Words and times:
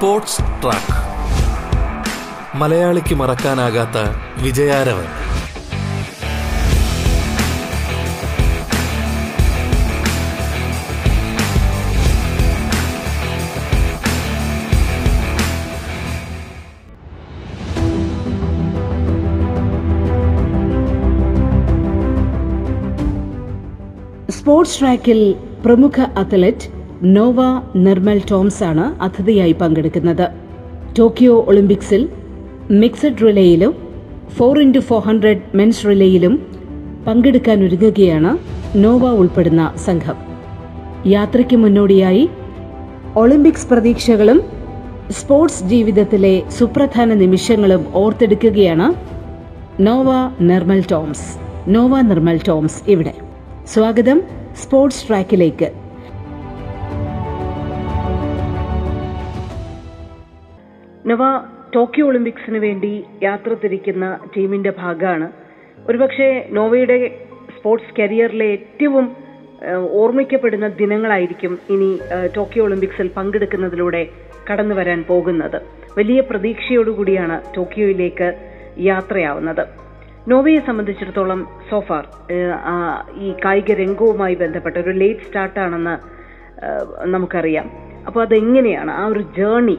Sports 0.00 0.42
track. 0.42 0.94
മലയാളിക്ക് 2.56 3.14
മറക്കാനാകാത്ത 3.14 3.98
വിജയാരവൻ. 4.42 5.04
Sports 24.30 24.80
ട്രാക്കിൽ 24.80 25.36
പ്രമുഖ 25.64 26.00
അത്ലറ്റ് 26.16 26.79
നോവ 27.02 27.36
നിർമ്മൽ 27.76 28.22
ടോംസ് 28.30 28.64
ആണ് 28.64 29.02
അതിഥിയായി 29.02 29.52
പങ്കെടുക്കുന്നത്. 29.52 30.28
ടോക്കിയോ 30.98 31.44
ഒളിമ്പിക്സിൽ 31.48 32.08
mixed 32.70 33.26
റിലേയിലും 33.26 33.74
four 34.36 34.60
into 34.60 34.78
four 34.78 35.00
hundred 35.00 35.40
men's 35.54 35.86
റിലേയിലും 35.86 36.46
പങ്കെടുക്കാൻ 37.06 37.64
ഒരുങ്ങുകയാണ് 37.64 38.38
നോവ 38.74 39.10
ഉൾപ്പെടുന്ന 39.10 39.72
സംഘം. 39.76 40.14
യാത്രയ്ക്ക് 41.06 41.56
മുന്നോടിയായി 41.56 42.28
ഒളിമ്പിക്സ് 43.16 43.68
പ്രതീക്ഷകളും 43.68 44.42
സ്പോർട്സ് 45.10 45.64
ജീവിതത്തിലെ 45.64 46.42
സുപ്രധാന 46.48 47.14
നിമിഷങ്ങളും 47.14 47.86
ഓർത്തെടുക്കുകയാണ് 47.94 48.94
Noah 49.80 50.06
Nirmal 50.40 50.84
Toms. 50.90 51.38
Noah 51.68 52.00
Nirmal 52.00 52.40
Toms 52.48 52.90
ഇവിടെ. 52.90 53.14
സ്വാഗതം 53.66 54.22
സ്പോർട്സ് 54.56 55.08
ട്രാക്കിലേക്ക്. 55.08 55.79
നവ 61.10 61.22
ടോക്കിയോ 61.74 62.06
ഒളിമ്പിക്സിന് 62.06 62.58
വേണ്ടി 62.64 62.90
യാത്ര 63.22 63.50
തിരിക്കുന്ന 63.62 64.06
ടീമിന്റെ 64.36 64.72
ഭാഗമാണ്. 64.78 65.26
ഒരുപക്ഷെ 65.88 66.28
നോവയുടെ 66.56 66.96
സ്പോർട്സ് 67.56 67.94
കരിയറിലെ 67.98 68.46
ഏറ്റവും 68.56 69.06
ഓർമ്മിക്കപ്പെടുന്ന 70.00 70.68
ദിനങ്ങളായിരിക്കും 70.80 71.58
ഇനി 71.70 71.88
ടോക്കിയോ 72.36 72.64
ഒളിമ്പിക്സിൽ 72.64 73.08
പങ്കെടുക്കുന്നതിലൂടെ 73.16 74.02
കടന്നു 74.50 74.74
വരാൻ 74.74 75.00
പോകുന്നത്. 75.08 75.58
വലിയ 75.98 76.20
പ്രതീക്ഷയോടുകൂടിയാണ് 76.20 77.36
ടോക്കിയോയിലേക്ക് 77.56 78.28
യാത്രയാവുന്നത്. 78.90 79.64
നോവയെ 80.28 80.60
സംബന്ധിച്ചിടത്തോളം 80.66 81.42
സോഫാർ 81.70 82.04
ഈ 83.26 83.30
കായിക 83.44 83.72
രംഗവുമായി 83.82 84.34
ബന്ധപ്പെട്ട 84.34 84.76
ഒരു 84.76 84.90
ലേറ്റ് 84.90 85.26
സ്റ്റാർട്ടാണെന്ന് 85.28 85.96
നമുക്കറിയാം. 87.14 87.89
അപ്പോൾ 88.06 88.20
അതെങ്ങനെയാണ് 88.26 88.92
ആ 89.00 89.02
ഒരു 89.06 89.22
ജേർണി 89.38 89.76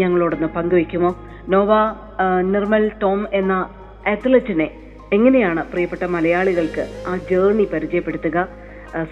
ഞങ്ങളോടൊന്ന് 0.00 0.48
പങ്കുവയ്ക്കുമോ? 0.56 1.10
നോവ 1.48 1.72
നിർമ്മൽ 2.52 2.84
ടോം 3.02 3.20
എന്ന 3.32 3.54
അത്ലറ്റിനെ 4.06 4.68
എങ്ങനെയാണ് 5.12 5.62
പ്രിയപ്പെട്ട 5.72 6.04
മലയാളികൾക്ക് 6.14 6.84
ആ 7.08 7.14
ജേർണി 7.30 7.64
പരിചയപ്പെടുത്തുക 7.72 8.38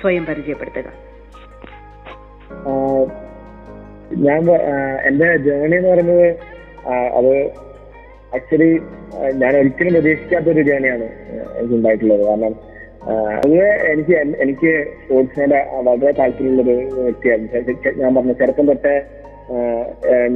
സ്വയം 0.00 0.24
പരിചയപ്പെടുത്തുക? 0.26 0.88
ഞാൻ 4.26 4.42
എന്റെ 5.08 5.28
ജേണി 5.46 5.76
എന്ന് 5.76 5.90
പറയുന്നത് 5.90 6.26
അത് 7.18 7.34
ആക്ച്വലി 8.36 8.70
ഞാൻ 9.42 9.52
ഒരിക്കലും 9.60 9.92
പ്രതീക്ഷിക്കാത്ത 9.94 10.48
ഒരു 10.54 10.62
ജേണിയാണ് 10.68 11.06
എനിക്ക് 11.58 11.74
ഉണ്ടായിട്ടുള്ളത്. 11.78 12.22
കാരണം 12.30 12.54
അത് 13.02 13.54
എനിക്ക് 13.92 14.14
എനിക്ക് 14.44 14.72
സ്പോർട്സിനോട് 15.02 15.58
വളരെ 15.86 16.10
താല്പര്യമുള്ളൊരു 16.18 16.74
വ്യക്തിയായിരുന്നു 17.06 17.94
ഞാൻ 18.00 18.10
പറഞ്ഞ 18.16 18.32
ചെറുപ്പം 18.32 18.66
തൊട്ടേ 18.70 18.94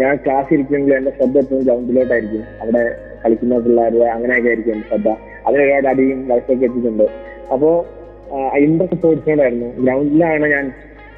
ഞാൻ 0.01 0.13
ക്ലാസ് 0.25 0.49
ഇരിക്കുമെങ്കിൽ 0.55 0.95
എന്റെ 0.99 1.11
ശ്രദ്ധ 1.11 1.37
എപ്പോഴും 1.43 1.63
ഗ്രൗണ്ടിലോട്ടായിരിക്കും 1.67 2.45
അവിടെ 2.63 2.83
കളിക്കുന്ന 3.25 3.59
പിള്ളേരുടെ 3.67 4.07
അങ്ങനെയൊക്കെ 4.15 4.49
ആയിരിക്കും 4.49 4.81
ശ്രദ്ധ. 4.89 5.09
അതിന് 5.47 5.63
ഒരുപാട് 5.63 5.89
അടിയും 5.89 6.29
വയസ്സൊക്കെ 6.31 6.65
എത്തിയിട്ടുണ്ട്. 6.69 7.07
അപ്പോ 7.55 7.71
ഇൻട്രസ്റ്റ് 8.65 8.99
സ്പോർട്സിനോടായിരുന്നു 8.99 9.69
ഗ്രൗണ്ടിലാണ് 9.83 10.47
ഞാൻ 10.55 10.65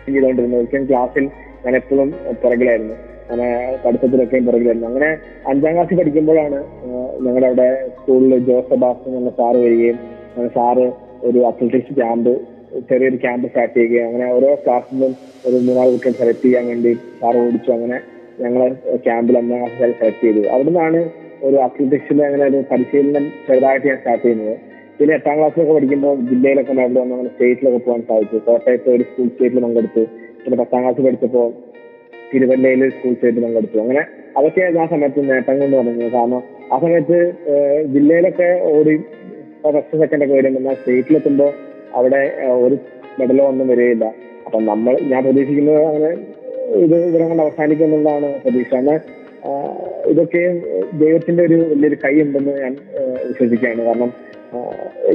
ചെയ്തുകൊണ്ടിരുന്നത്. 0.07 0.59
ഒരിക്കലും 0.61 0.87
ക്ലാസ്സിൽ 0.91 1.25
ഞാൻ 1.65 1.77
എപ്പോഴും 1.81 2.09
പുറകിലായിരുന്നു. 2.43 2.97
അങ്ങനെ 3.31 3.49
പഠിത്തത്തിലൊക്കെയും 3.85 4.45
പുറകിലായിരുന്നു. 4.49 4.89
അങ്ങനെ 4.93 5.11
അഞ്ചാം 5.51 5.73
ക്ലാസ്സിൽ 5.77 5.99
പഠിക്കുമ്പോഴാണ് 6.01 6.59
ഞങ്ങളുടെ 7.25 7.47
അവിടെ 7.47 7.69
സ്കൂളിൽ 7.97 8.39
ജോസഫ് 8.49 8.81
ബാസ് 8.85 9.17
എന്ന 9.21 9.31
സാറ് 9.39 9.59
വരികയും 9.67 9.99
സാറ് 10.57 10.87
ഒരു 11.29 11.41
അത്ലറ്റിക്സ് 11.51 11.95
ക്യാമ്പ് 12.01 12.33
ചെറിയൊരു 12.89 13.19
ക്യാമ്പ് 13.25 13.47
സ്റ്റാർട്ട് 13.51 13.75
ചെയ്യുകയും 13.77 14.07
അങ്ങനെ 14.09 14.27
ഓരോ 14.37 14.49
ക്ലാസ്സിൽ 14.65 14.95
നിന്നും 14.95 15.13
ഒരു 15.47 15.57
മൂന്നാൽ 15.67 15.91
കുട്ടികൾ 15.93 16.15
സെലക്ട് 16.21 16.45
ചെയ്യാൻ 16.47 16.65
വേണ്ടി 16.71 16.93
സാറ് 17.21 17.39
ഓടിച്ചു 17.45 17.71
അങ്ങനെ 17.77 17.99
ഞങ്ങളെ 18.43 18.69
ക്യാമ്പിൽ 19.07 19.37
അഞ്ചാം 19.41 19.59
ക്ലാസ് 19.61 19.79
സെലക്ട് 19.93 20.23
ചെയ്തു. 20.25 20.43
അവിടുന്നാണ് 20.55 21.01
ഒരു 21.47 21.57
അത്ലറ്റിക്സിൽ 21.67 22.19
അങ്ങനെ 22.29 22.45
ഒരു 22.51 22.59
പരിശീലനം 22.71 23.25
ചെറുതായിട്ട് 23.47 23.87
ഞാൻ 23.91 23.99
സ്റ്റാർട്ട് 24.01 24.25
ചെയ്യുന്നത്. 24.27 24.55
പിന്നെ 24.99 25.13
എട്ടാം 25.19 25.35
ക്ലാസ്സിലൊക്കെ 25.39 25.75
പഠിക്കുമ്പോൾ 25.77 26.15
ജില്ലയിലൊക്കെ 26.29 26.75
മെഡൽ 26.79 26.99
വന്നു 27.01 27.15
അങ്ങനെ 27.17 27.31
സ്റ്റേറ്റിലൊക്കെ 27.35 27.81
പോകാൻ 27.87 28.03
സാധിച്ചു. 28.11 28.39
കോട്ടയത്ത് 28.47 28.89
ഒരു 28.97 29.05
സ്കൂൾ 29.09 29.27
സ്റ്റേറ്റിൽ 29.33 29.61
പങ്കെടുത്തു. 29.67 30.05
പിന്നെ 30.43 30.57
പത്താം 30.63 30.83
ക്ലാസ് 30.85 31.01
പഠിച്ചപ്പോൾ 31.07 31.49
തിരുവല്ലയിൽ 32.31 32.83
സ്കൂൾ 32.97 33.13
സ്റ്റേറ്റിൽ 33.17 33.45
പങ്കെടുത്തു. 33.47 33.79
അങ്ങനെ 33.85 34.03
അതൊക്കെ 34.39 34.65
ആ 34.85 34.87
സമയത്ത് 34.95 35.21
നേട്ടങ്ങൾ 35.33 35.65
എന്ന് 35.67 35.79
പറയുന്നത് 35.81 36.13
കാരണം 36.17 36.43
ആ 36.73 36.79
സമയത്ത് 36.85 37.19
ജില്ലയിലൊക്കെ 37.95 38.49
ഓടി 38.73 38.95
ഫസ്റ്റ് 39.75 39.99
സെക്കൻഡ് 40.03 40.25
ഒക്കെ 40.25 40.35
വരും. 40.39 40.55
എന്നാൽ 40.61 40.75
സ്റ്റേറ്റിലെത്തുമ്പോൾ 40.81 41.51
അവിടെ 41.99 42.23
ഒരു 42.65 42.77
മെഡലോ 43.19 43.45
ഒന്നും 43.53 43.69
വരികയില്ല. 43.73 44.07
അപ്പൊ 44.47 44.59
നമ്മൾ 44.71 44.95
ഞാൻ 45.13 45.21
പ്രതീക്ഷിക്കുന്നത് 45.27 45.81
അങ്ങനെ 45.91 46.11
ഇത് 46.85 46.97
ഇവിടെ 47.09 47.25
കൊണ്ട് 47.31 47.43
അവസാനിക്കും 47.45 47.85
എന്നുള്ളതാണ് 47.85 48.29
പ്രതീക്ഷ. 48.45 48.73
എന്നാൽ 48.83 49.01
ദൈവത്തിന്റെ 51.03 51.43
ഒരു 51.49 51.59
വലിയൊരു 51.71 51.99
കൈ 52.05 52.15
ഉണ്ടെന്ന് 52.23 52.53
ഞാൻ 52.63 52.73
വിശ്വസിക്കുകയാണ്. 53.29 53.83
കാരണം 53.89 54.11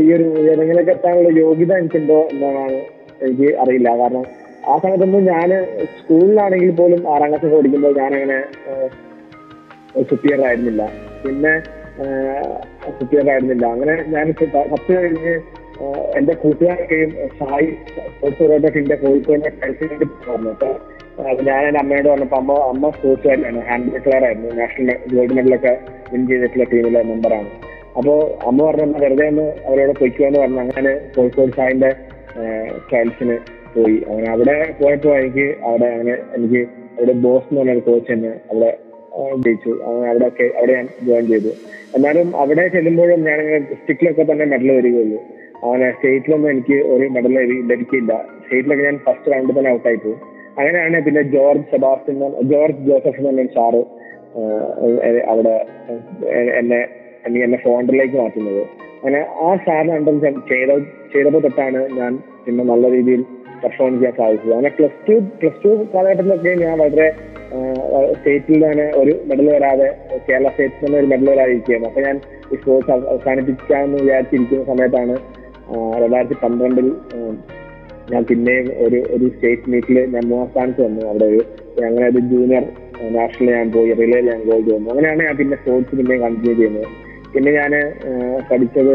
ഈ 0.03 0.07
ഒരു 0.15 0.25
ഉയരങ്ങളിലേക്ക് 0.41 0.91
എത്താനുള്ള 0.95 1.29
യോഗ്യത 1.39 1.73
എനിക്കുണ്ടോ 1.81 2.19
എന്നാണ് 2.33 2.79
എനിക്ക് 3.25 3.49
അറിയില്ല. 3.63 3.89
കാരണം 4.01 4.25
ആ 4.71 4.73
സമയത്തൊന്നും 4.83 5.23
ഞാൻ 5.33 5.49
സ്കൂളിലാണെങ്കിൽ 5.97 6.71
പോലും 6.79 7.01
ആറാം 7.13 7.29
ക്ലാസ് 7.31 7.53
പഠിക്കുമ്പോൾ 7.55 7.93
ഞാൻ 8.01 8.11
അങ്ങനെ 8.19 8.39
സുപ്പിയർ 10.09 10.41
ആയിരുന്നില്ല. 10.47 10.83
പിന്നെ 11.23 11.53
സുപ്പിയർ 12.91 13.27
ആയിരുന്നില്ല 13.31 13.65
അങ്ങനെ 13.73 13.95
ഞാൻ 14.13 14.27
പത്ത് 14.71 14.91
കഴിഞ്ഞ് 14.95 15.33
എന്റെ 16.17 16.33
കൂട്ടുകാരൊക്കെയും 16.41 17.11
സായി 17.39 17.67
സ്പോർട്സ് 18.07 18.39
കോഴിക്കോടിനെ 18.41 18.97
കോഴിക്കോടിന്റെ 19.03 19.51
കളിച്ചിട്ട് 19.59 19.95
പറഞ്ഞു 20.25 20.51
അപ്പൊ 20.51 20.69
ഞാൻ 21.47 21.61
എന്റെ 21.67 21.79
അമ്മയോട് 21.81 22.07
പറഞ്ഞപ്പോ 22.09 22.37
അമ്മ 22.41 22.53
അമ്മ 22.71 22.89
സ്പോർട്സുകാരിയാണ് 22.95 23.61
ഹാൻഡ് 23.69 23.99
പ്ലെയർ 24.05 24.23
ആയിരുന്നു. 24.27 24.51
നാഷണൽ 24.59 24.91
ഗോൾഡ് 25.13 25.35
മെഡലൊക്കെ 25.37 25.73
വിൻ 26.11 26.21
ചെയ്തിട്ടുള്ള 26.29 26.65
ടീമിലെ 26.71 27.01
മെമ്പറാണ് 27.09 27.49
അപ്പോ 27.97 28.13
അമ്മ 28.47 28.59
പറഞ്ഞ 28.67 28.83
"എന്നാ 28.83 28.99
വെറുതെ 28.99 29.25
ഒന്ന് 29.31 29.47
അവരോട് 29.67 29.93
പൊയ്ക്കുമെന്ന് 29.99 30.39
പറഞ്ഞു 30.41 30.61
അങ്ങനെ 30.65 30.91
കോഴിക്കോട് 31.15 31.53
സായിന്റെ 31.57 31.89
ട്രയൽസിന് 32.87 33.35
പോയി. 33.75 33.97
അങ്ങനെ 34.09 34.29
അവിടെ 34.35 34.55
പോയപ്പോ 34.79 35.11
എനിക്ക് 35.19 35.47
അവിടെ 35.67 35.87
അങ്ങനെ 35.91 36.15
എനിക്ക് 36.37 36.61
അവിടെ 36.95 37.13
ബോസ് 37.25 37.45
എന്ന് 37.49 37.59
പറഞ്ഞ 37.61 37.73
ഒരു 37.73 37.83
കോച്ച് 37.87 38.09
തന്നെ 38.13 38.31
അവിടെ 38.51 38.71
ജയിച്ചു. 39.45 39.71
അവിടെയൊക്കെ 40.09 40.45
അവിടെ 40.57 40.73
ഞാൻ 40.79 40.87
ജോയിൻ 41.07 41.25
ചെയ്തു. 41.31 41.51
എന്നാലും 41.95 42.27
അവിടെ 42.41 42.63
ചെല്ലുമ്പോഴും 42.75 43.21
ഞാൻ 43.29 43.39
ഡിസ്ട്രിക്റ്റിലൊക്കെ 43.69 44.25
തന്നെ 44.31 44.45
മെഡൽ 44.53 44.69
വരികയുള്ളൂ 44.77 45.19
അങ്ങനെ 45.63 45.87
സ്റ്റേറ്റിലൊന്നും 45.95 46.49
എനിക്ക് 46.53 46.77
ഒരു 46.93 47.07
മെഡൽ 47.15 47.33
ലഭിക്കില്ല. 47.71 48.11
സ്റ്റേറ്റിലൊക്കെ 48.43 48.83
ഞാൻ 48.89 48.97
ഫസ്റ്റ് 49.07 49.31
റൗണ്ടിൽ 49.33 49.57
തന്നെ 49.57 49.71
ഔട്ട് 49.75 49.89
പോകും 50.05 50.19
അങ്ങനെയാണ് 50.59 50.97
പിന്നെ 51.07 51.21
ജോർജ് 51.35 51.67
സെബാസ്റ്റ്യൻ 51.73 52.17
ജോർജ് 52.51 52.81
ജോസഫ് 52.87 53.19
എന്ന് 53.19 53.29
പറഞ്ഞ 53.31 53.45
സാറ് 53.57 53.81
അവിടെ 55.33 55.53
എന്നെ 56.59 56.79
എന്നെ 57.27 57.57
ഫോണ്ടറിലേക്ക് 57.65 58.17
മാറ്റുന്നത്. 58.21 58.61
അങ്ങനെ 58.97 59.19
ആ 59.45 59.49
സാറിന് 59.65 59.93
അണ്ടർ 59.97 60.15
ചെയ്ത 60.51 60.71
ചെയ്തപ്പോൾ 61.13 61.41
തൊട്ടാണ് 61.45 61.79
ഞാൻ 61.99 62.11
പിന്നെ 62.45 62.63
നല്ല 62.71 62.85
രീതിയിൽ 62.95 63.21
പെർഫോം 63.63 63.93
ചെയ്യാൻ 63.99 64.13
സാധിച്ചത്. 64.19 64.53
അങ്ങനെ 64.55 64.71
പ്ലസ് 64.77 64.99
ടു 65.07 65.15
പ്ലസ് 65.39 65.59
ടു 65.63 65.71
കാലഘട്ടത്തിലൊക്കെ 65.93 66.53
ഞാൻ 66.63 66.75
വളരെ 66.83 67.07
സ്റ്റേറ്റിൽ 68.17 68.59
തന്നെ 68.65 68.85
ഒരു 69.01 69.13
മെഡൽ 69.29 69.47
വരാതെ 69.55 69.87
കേരള 70.27 70.49
സ്റ്റേറ്റിൽ 70.53 70.83
തന്നെ 70.85 70.99
ഒരു 71.01 71.07
മെഡൽ 71.13 71.27
വരാതിരിക്കുകയാണ് 71.31 71.87
അപ്പൊ 71.89 72.01
ഞാൻ 72.07 72.17
ഈ 72.51 72.57
സ്പോർട്സ് 72.61 72.91
അവസാനിപ്പിക്കാമെന്ന് 73.13 73.97
വിചാരിച്ചിരിക്കുന്ന 74.03 74.65
സമയത്താണ് 74.71 75.15
രണ്ടായിരത്തി 76.03 76.37
പന്ത്രണ്ടിൽ 76.43 76.87
ഞാൻ 78.11 78.23
പിന്നെയും 78.29 78.67
ഒരു 78.85 78.99
ഒരു 79.15 79.25
സ്റ്റേറ്റ് 79.33 79.69
മീറ്റിൽ 79.71 79.97
ഞാൻ 80.13 80.23
മൂന്നാം 80.29 80.47
സ്ഥാനത്ത് 80.53 80.81
വന്നു. 80.85 81.01
അവിടെ 81.09 81.25
ഒരു 81.31 81.41
അങ്ങനെ 81.87 82.05
ഒരു 82.11 82.21
ജൂനിയർ 82.31 82.63
നാഷണൽ 83.17 83.51
ഞാൻ 83.57 83.67
പോയി 83.75 83.93
റിലേയിൽ 83.99 84.25
ഞാൻ 84.31 84.41
ഗോൾഡ് 84.49 84.71
വന്നു. 84.75 84.89
അങ്ങനെയാണ് 84.93 85.21
ഞാൻ 85.27 85.35
പിന്നെ 85.41 85.57
സ്പോർട്സ് 85.61 85.95
പിന്നെയും 85.99 86.21
കണ്ടിന്യൂ 86.25 86.55
ചെയ്യുന്നത്. 86.59 86.89
പിന്നെ 87.33 87.51
ഞാൻ 87.59 87.73
പഠിച്ചത് 88.49 88.93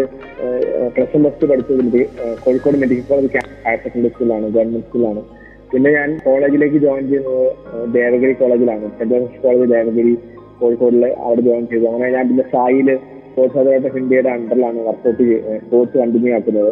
പ്ലസ് 0.94 1.12
വൺ 1.14 1.20
പ്ലസ് 1.24 1.40
ടു 1.42 1.46
പഠിച്ചത് 1.52 1.98
Kozhikode 2.44 2.78
medical 2.82 3.04
college 3.10 3.42
higher 3.66 3.78
secondary 3.84 4.12
സ്കൂളാണ് 4.14 4.46
ഗവൺമെന്റ് 4.56 4.86
സ്കൂളാണ് 4.88 5.22
പിന്നെ 5.70 5.90
ഞാൻ 5.98 6.08
കോളേജിലേക്ക് 6.26 6.78
ജോയിൻ 6.86 7.04
ചെയ്യുന്നത് 7.10 7.46
ദേവഗിരി 7.94 8.34
കോളേജിലാണ് 8.42 8.88
സെന്റ് 8.98 9.12
ജോസഫ് 9.14 9.40
കോളേജ് 9.44 9.68
ദേവഗിരി 9.74 10.14
കോഴിക്കോടിൽ 10.60 11.04
അവിടെ 11.24 11.42
ജോയിൻ 11.46 11.64
ചെയ്തു. 11.70 11.86
അങ്ങനെ 11.90 12.10
ഞാൻ 12.16 12.24
പിന്നെ 12.28 12.44
സായിൽ 12.52 12.88
സ്പോർട്സ് 13.30 13.58
അതോറിറ്റി 13.62 13.88
ഓഫ് 13.90 13.98
ഇന്ത്യയുടെ 14.02 14.30
അണ്ടറിലാണ് 14.34 14.78
വർക്കൗട്ട് 14.88 15.24
സ്പോർട്സ് 15.64 15.96
കണ്ടിന്യൂ 16.02 16.30
ആക്കുന്നത്. 16.36 16.70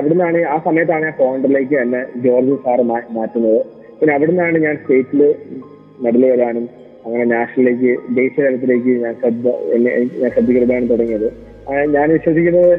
അവിടുന്നാണ് 0.00 0.38
ആ 0.54 0.56
സമയത്താണ് 0.66 1.04
ഞാൻ 1.06 1.14
കോണ്ടറിലേക്ക് 1.22 1.74
തന്നെ 1.80 2.00
ജോർജ് 2.26 2.54
സാറ് 2.66 2.84
മാറ്റുന്നത്. 2.90 3.60
പിന്നെ 3.98 4.12
അവിടുന്നാണ് 4.16 4.58
ഞാൻ 4.66 4.76
സ്റ്റേറ്റിൽ 4.82 5.22
മെഡൽ 6.04 6.22
വരാനും 6.32 6.64
അങ്ങനെ 7.04 7.24
നാഷണലിലേക്ക് 7.34 7.90
ദേശീയ 8.18 8.42
തലത്തിലേക്ക് 8.46 8.92
ഞാൻ 9.04 9.14
ശ്രദ്ധ 9.22 9.46
ഞാൻ 9.84 10.30
ശ്രദ്ധിക്കുന്നതാണ് 10.34 10.90
തുടങ്ങിയത്. 10.92 11.28
ഞാൻ 11.96 12.06
വിശ്വസിക്കുന്നത് 12.16 12.72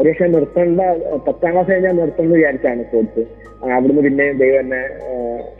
ഒരുപക്ഷെ 0.00 0.26
നിർത്തേണ്ട 0.34 0.80
പത്താം 1.26 1.50
ക്ലാസ് 1.52 1.70
കഴിഞ്ഞാൽ 1.70 1.94
നിർത്തണം 2.00 2.26
എന്ന് 2.26 2.36
വിചാരിച്ചാണ് 2.38 2.82
സ്പോർട്സ് 2.88 3.22
അവിടുന്ന് 3.76 4.02
പിന്നെ 4.06 4.26
ദൈവം 4.42 4.58
തന്നെ 4.60 4.82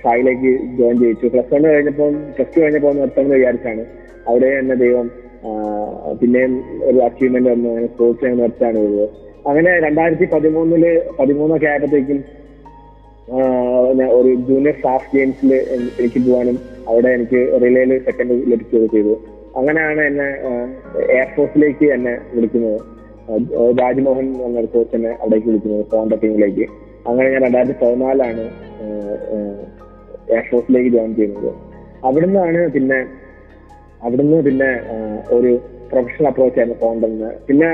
ഫൈവിലേക്ക് 0.02 0.50
ജോയിൻ 0.78 0.96
ചെയ്യിച്ചു. 1.02 1.26
പ്ലസ് 1.32 1.50
വൺ 1.54 1.64
കഴിഞ്ഞപ്പോൾ 1.72 2.10
പ്ലസ് 2.36 2.52
ടു 2.54 2.60
കഴിഞ്ഞപ്പോൾ 2.64 2.92
നിർത്തണമെന്ന് 3.00 3.38
വിചാരിച്ചാണ്. 3.38 3.84
അവിടെ 4.28 4.50
തന്നെ 4.58 4.76
ദൈവം 4.84 5.06
പിന്നെയും 6.20 6.52
ഒരു 6.88 6.98
അച്ചീവ്മെന്റ് 7.06 7.50
വന്നു. 7.54 7.72
സ്പോർട്സ് 7.94 8.22
സ്പോർട്സ് 8.22 8.40
നിർത്താണ് 8.42 8.78
ചെയ്തത് 8.84 9.06
അങ്ങനെ 9.50 9.70
രണ്ടായിരത്തി 9.86 10.26
പതിമൂന്നിൽ 10.34 10.84
പതിമൂന്നൊക്കെ 11.18 11.68
ആയപ്പോഴത്തേക്കും 11.72 12.18
ഞാൻ 12.18 12.37
ഒരു 14.18 14.30
ജൂനിയർ 14.48 14.74
സ്റ്റാഫ് 14.78 15.08
ഗെയിംസിൽ 15.14 15.50
എനിക്ക് 16.00 16.20
പോകാനും 16.26 16.56
അവിടെ 16.90 17.08
എനിക്ക് 17.16 17.40
റിലേയിൽ 17.62 17.92
സെക്കൻഡ് 18.06 18.34
ലഭിക്കുകയൊക്കെ 18.52 18.90
ചെയ്തു. 18.96 19.14
അങ്ങനെയാണ് 19.58 20.02
എന്നെ 20.10 20.28
എയർഫോഴ്സിലേക്ക് 21.16 21.86
എന്നെ 21.96 22.14
വിളിക്കുന്നത്. 22.34 22.78
രാജ്മോഹൻ 23.80 24.26
എന്നൊരു 24.46 24.68
കോച്ച് 24.74 24.94
എന്നെ 24.98 25.12
അവിടേക്ക് 25.22 25.48
വിളിക്കുന്നത് 25.50 25.84
കോണ്ട 25.94 26.12
ടീമിലേക്ക് 26.22 26.66
അങ്ങനെ 27.06 27.26
ഞാൻ 27.32 27.42
രണ്ടായിരത്തി 27.46 27.76
പതിനാലാണ് 27.82 28.44
എയർഫോഴ്സിലേക്ക് 30.36 30.90
ജോയിൻ 30.94 31.12
ചെയ്യുന്നത് 31.18 31.50
അവിടുന്നാണ് 32.08 32.60
പിന്നെ 32.76 32.98
അവിടുന്ന് 34.06 34.38
പിന്നെ 34.48 34.70
ഒരു 35.36 35.50
പ്രൊഫഷണൽ 35.90 36.28
അപ്രോച്ച് 36.30 36.58
ആയിരുന്നു 36.60 36.78
കോണ്ടെന്ന് 36.84 37.30
പിന്നെ 37.48 37.70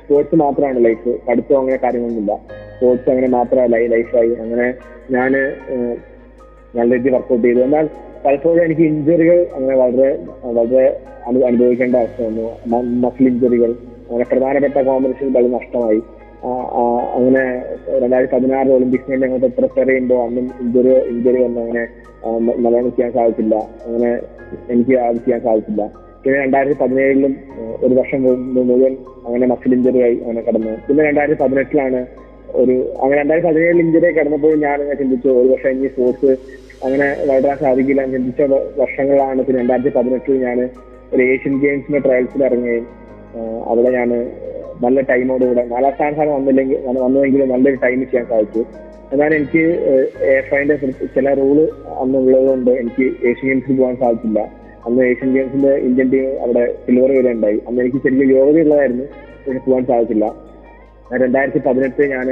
സ്പോർട്സ് 0.00 0.36
മാത്രമാണ് 0.44 0.78
ലൈഫ് 0.86 1.12
പഠിത്തം 1.26 1.58
അങ്ങനെ 1.60 1.78
കാര്യങ്ങളൊന്നുമില്ല. 1.84 2.32
സ്പോർട്സ് 2.76 3.10
അങ്ങനെ 3.10 3.28
മാത്രമല്ല 3.28 3.76
ഈ 3.76 3.86
ലൈഫായി 3.86 4.28
അങ്ങനെ 4.28 4.74
ഞാൻ 5.10 5.32
നല്ല 6.76 6.94
രീതിയിൽ 6.94 7.14
വർക്കൗട്ട് 7.14 7.46
ചെയ്തു. 7.46 7.60
എന്നാൽ 7.60 7.88
പലപ്പോഴും 8.24 8.64
എനിക്ക് 8.64 8.82
ഇഞ്ചുറികൾ 8.82 9.46
അങ്ങനെ 9.54 9.76
വളരെ 9.76 10.18
വളരെ 10.44 11.00
അനു- 11.26 11.44
അനുഭവിക്കേണ്ട 11.44 11.96
അവസ്ഥ 11.96 12.22
വന്നു. 12.22 12.68
മസിൽ 13.06 13.28
ഇഞ്ചുറികൾ 13.28 13.70
അങ്ങനെ 14.10 14.24
പ്രധാനപ്പെട്ട 14.32 14.82
കോമ്പറ്റീഷൻ 14.82 15.32
വളരെ 15.32 15.48
നഷ്ടമായി. 15.48 16.02
അങ്ങനെ 17.14 17.62
രണ്ടായിരത്തി 17.98 18.34
പതിനാറ് 18.34 18.68
ഒളിമ്പിക്സിന് 18.68 19.24
അങ്ങോട്ട് 19.24 19.46
പ്രിപ്പയർ 19.46 19.86
ചെയ്യുമ്പോൾ 19.86 20.24
അന്നും 20.24 20.50
ഇഞ്ചുറി 20.60 20.88
ഇഞ്ചുറി 20.88 21.42
വന്ന് 21.42 21.60
അങ്ങനെ 21.60 21.86
മലയാളം 22.38 22.90
ചെയ്യാൻ 22.90 23.12
സാധിച്ചില്ല. 23.12 23.54
അങ്ങനെ 23.86 24.18
എനിക്ക് 24.70 24.96
അത് 24.96 25.16
ചെയ്യാൻ 25.16 25.40
സാധിച്ചില്ല. 25.40 25.90
പിന്നെ 26.24 26.40
രണ്ടായിരത്തി 26.40 26.80
പതിനേഴിലും 26.80 27.36
ഒരു 27.82 27.94
വർഷം 27.94 28.22
മുഴുവൻ 28.54 28.96
അങ്ങനെ 29.26 29.46
മസിൽ 29.46 29.74
ഇഞ്ചുറി 29.74 30.00
ആയി 30.00 30.14
അങ്ങനെ 30.14 30.42
കടന്നു. 30.42 30.70
പിന്നെ 30.88 31.04
രണ്ടായിരത്തി 31.04 31.42
പതിനെട്ടിലാണ് 31.42 32.06
ഒരു 32.62 32.74
അങ്ങനെ 33.02 33.18
രണ്ടായിരത്തി 33.20 33.48
പതിനേഴിൽ 33.48 33.80
ഇഞ്ചുറി 33.84 34.10
കടന്നപ്പോൾ 34.18 34.54
ഞാൻ 34.64 34.76
അങ്ങനെ 34.82 34.98
ചിന്തിച്ചു 35.02 35.28
ഒരു 35.40 35.48
വർഷം 35.52 35.70
ഇനി 35.76 35.88
സ്പോർട്സ് 35.94 36.32
അങ്ങനെ 36.84 37.08
വളരാൻ 37.28 37.56
സാധിക്കില്ല 37.64 38.00
എന്ന് 38.06 38.16
ചിന്തിച്ച 38.16 38.42
വർഷങ്ങളാണ്. 38.80 39.40
പിന്നെ 39.46 39.60
രണ്ടായിരത്തി 39.62 39.92
പതിനെട്ടിൽ 39.98 40.40
ഞാൻ 40.46 40.58
ഒരു 41.12 41.22
ഏഷ്യൻ 41.32 41.54
ഗെയിംസിന്റെ 41.64 42.00
ട്രയൽസിൽ 42.06 42.44
ഇറങ്ങുകയും 42.48 42.86
അവിടെ 43.70 43.90
ഞാൻ 43.98 44.10
നല്ല 44.84 44.98
ടൈമോടുകൂടെ 45.10 45.62
നാലാം 45.72 45.92
സ്ഥാനം 45.96 46.32
വന്നില്ലെങ്കിൽ 46.36 46.78
വന്ന് 46.86 47.00
വന്നുവെങ്കിലും 47.04 47.50
നല്ലൊരു 47.54 47.78
ടൈം 47.84 48.00
ചെയ്യാൻ 48.10 48.26
സാധിച്ചു. 48.32 48.62
എന്നാൽ 49.12 49.32
എനിക്ക് 49.38 49.64
എഫ് 50.38 50.54
ഐന്റെ 50.60 50.76
ചില 51.16 51.34
റൂൾ 51.40 51.58
അന്നുള്ളത് 52.02 52.46
കൊണ്ട് 52.50 52.70
എനിക്ക് 52.80 53.04
ഏഷ്യൻ 53.28 53.46
ഗെയിംസിൽ 53.48 53.76
പോകാൻ 53.80 53.96
സാധിച്ചില്ല. 54.02 54.40
അന്ന് 54.86 55.02
ഏഷ്യൻ 55.10 55.30
ഗെയിംസിന്റെ 55.36 55.72
ഇന്ത്യൻ 55.86 56.08
ടീം 56.14 56.26
അവിടെ 56.44 56.64
സിൽവർ 56.86 57.10
വരെ 57.18 57.30
ഉണ്ടായി 57.36 57.58
അന്ന് 57.68 57.80
എനിക്ക് 57.84 58.00
ശരിക്കും 58.04 58.28
യോഗ്യതയുള്ളതായിരുന്നു 58.36 59.06
എനിക്ക് 59.46 59.66
പോകാൻ 59.70 59.86
സാധിച്ചില്ല. 59.92 60.26
രണ്ടായിരത്തി 61.14 61.60
പതിനെട്ട് 61.66 62.02
ഞാൻ 62.06 62.28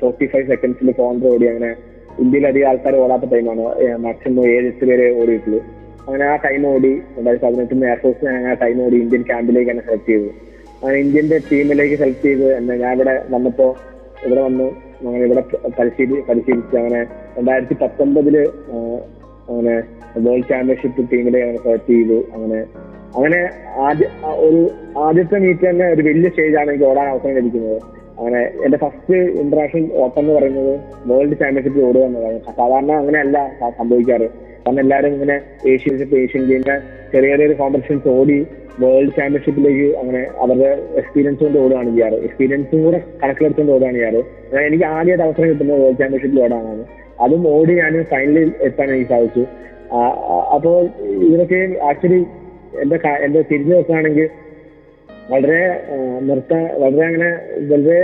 ഫോർട്ടി 0.00 0.26
ഫൈവ് 0.26 0.46
സെക്കൻഡ്സിൽ 0.46 0.90
കോൺട്ര 0.92 1.26
ഓടി 1.26 1.46
അങ്ങനെ 1.48 1.70
ഇന്ത്യയിൽ 2.18 2.46
അധികം 2.46 2.68
ആൾക്കാർ 2.68 2.94
ഓടാത്ത 2.96 3.26
ടൈമാണ് 3.32 3.62
മാക്സിമം 3.98 4.44
ഏഴ് 4.48 4.66
എട്ട് 4.66 4.84
പേരെ 4.84 5.06
ഓടിയിട്ടുള്ളൂ 5.20 5.60
അങ്ങനെ 6.06 6.24
ആ 6.24 6.36
ടൈം 6.44 6.62
ഓടി 6.66 6.92
രണ്ടായിരത്തി 7.16 7.44
പതിനെട്ടിന് 7.46 7.86
എയർഫോഴ്സ് 7.86 8.24
ഞാൻ 8.28 8.46
ആ 8.50 8.54
ടൈം 8.62 8.78
ഓടി 8.84 8.96
ഇന്ത്യൻ 8.96 9.22
ക്യാമ്പിലേക്ക് 9.22 9.70
എന്നെ 9.70 9.84
സെലക്ട് 9.88 10.08
ചെയ്തു. 10.08 10.28
അങ്ങനെ 10.76 10.98
ഇന്ത്യന്റെ 10.98 11.38
ടീമിലേക്ക് 11.50 11.96
സെലക്ട് 11.96 12.24
ചെയ്ത് 12.24 12.46
എന്നെ 12.56 12.76
ഞാൻ 12.76 12.92
ഇവിടെ 12.94 13.14
വന്നപ്പോ 13.30 13.66
ഇവിടെ 14.26 14.40
വന്ന് 14.40 14.66
അങ്ങനെ 15.00 15.24
ഇവിടെ 15.24 15.42
പരിശീലി 15.78 16.16
പരിശീലിച്ച് 16.28 16.76
അങ്ങനെ 16.76 17.00
രണ്ടായിരത്തി 17.38 17.76
പത്തൊമ്പതിൽ 17.82 18.36
അങ്ങനെ 19.48 19.74
വേൾഡ് 20.18 20.48
ചാമ്പ്യൻഷിപ്പ് 20.48 21.04
ടീമിലെ 21.12 21.40
അങ്ങനെ 21.42 21.60
സെലക്ട് 21.64 21.90
ചെയ്തു 21.92 22.18
അങ്ങനെ 22.34 22.58
അങ്ങനെ 23.16 23.40
ആദ്യ 23.86 24.06
ഒരു 24.46 24.60
ആദ്യത്തെ 25.06 25.38
മീറ്റ് 25.44 25.64
തന്നെ 25.70 25.86
ഒരു 25.94 26.02
വലിയ 26.08 26.28
സ്റ്റേജ് 26.28 26.56
ആണ് 26.60 26.68
എനിക്ക് 26.70 26.86
ഓടാൻ 26.90 27.06
അവസരം 27.08 27.34
ലഭിക്കുന്നത്. 27.38 27.80
അങ്ങനെ 28.18 28.40
എന്റെ 28.64 28.78
ഫസ്റ്റ് 28.82 29.18
ഇന്റർനാഷണൽ 29.42 29.84
ഓട്ടം 30.02 30.20
എന്ന് 30.22 30.32
പറയുന്നത് 30.38 30.72
വേൾഡ് 31.10 31.36
ചാമ്പ്യൻഷിപ്പിൽ 31.40 31.84
ഓടുക 31.88 32.02
എന്നതാണ്. 32.08 32.38
സാധാരണ 32.58 32.92
അങ്ങനെയല്ല 33.02 33.38
സംഭവിക്കാറ്. 33.78 34.28
കാരണം 34.64 34.80
എല്ലാവരും 34.80 35.14
ഇങ്ങനെ 35.16 35.36
ഏഷ്യൻ 35.70 35.94
ഏഷ്യൻ 36.24 36.42
ഗെയിമിന്റെ 36.50 36.76
ചെറിയ 37.12 37.30
ചെറിയ 37.36 37.56
കോമ്പറ്റീഷൻസ് 37.62 38.08
ഓടി 38.18 38.38
വേൾഡ് 38.82 39.14
ചാമ്പ്യൻഷിപ്പിലേക്ക് 39.16 39.88
അങ്ങനെ 40.02 40.20
അവരുടെ 40.42 40.70
എക്സ്പീരിയൻസ് 41.00 41.40
കൊണ്ട് 41.44 41.58
ഓടുകയാണ് 41.62 41.90
ചെയ്യാറ്. 41.94 42.18
എക്സ്പീരിയൻസും 42.26 42.84
കൂടെ 42.84 43.00
കണക്കിലെടുത്തുകൊണ്ട് 43.22 43.72
ഓടുകയാണ് 43.76 43.96
ചെയ്യാറ്. 43.96 44.20
എനിക്ക് 44.68 44.84
ആദ്യമായിട്ട് 44.84 45.24
അവസരം 45.28 45.48
കിട്ടുന്നത് 45.52 45.80
വേൾഡ് 45.84 45.98
ചാമ്പ്യൻഷിപ്പിൽ 46.02 46.40
ഓടാനാണ്. 46.44 46.84
അതും 47.24 47.42
ഓടി 47.54 47.72
ഞാൻ 47.80 47.96
ഫൈനലിൽ 48.12 48.52
എത്താൻ 48.68 48.88
എനിക്ക് 48.92 49.10
സാധിച്ചു. 49.14 49.42
അപ്പോൾ 50.56 50.76
ഇതൊക്കെ 51.32 51.60
ആക്ച്വലി 51.90 52.20
എന്റെ 52.82 52.96
എന്റെ 53.26 53.40
തിരിഞ്ഞു 53.50 53.74
നോക്കുകയാണെങ്കിൽ 53.76 54.28
വളരെ 55.32 55.60
നൃത്ത 56.28 56.52
വളരെ 56.82 57.04
അങ്ങനെ 57.10 57.30
വളരെ 57.70 57.98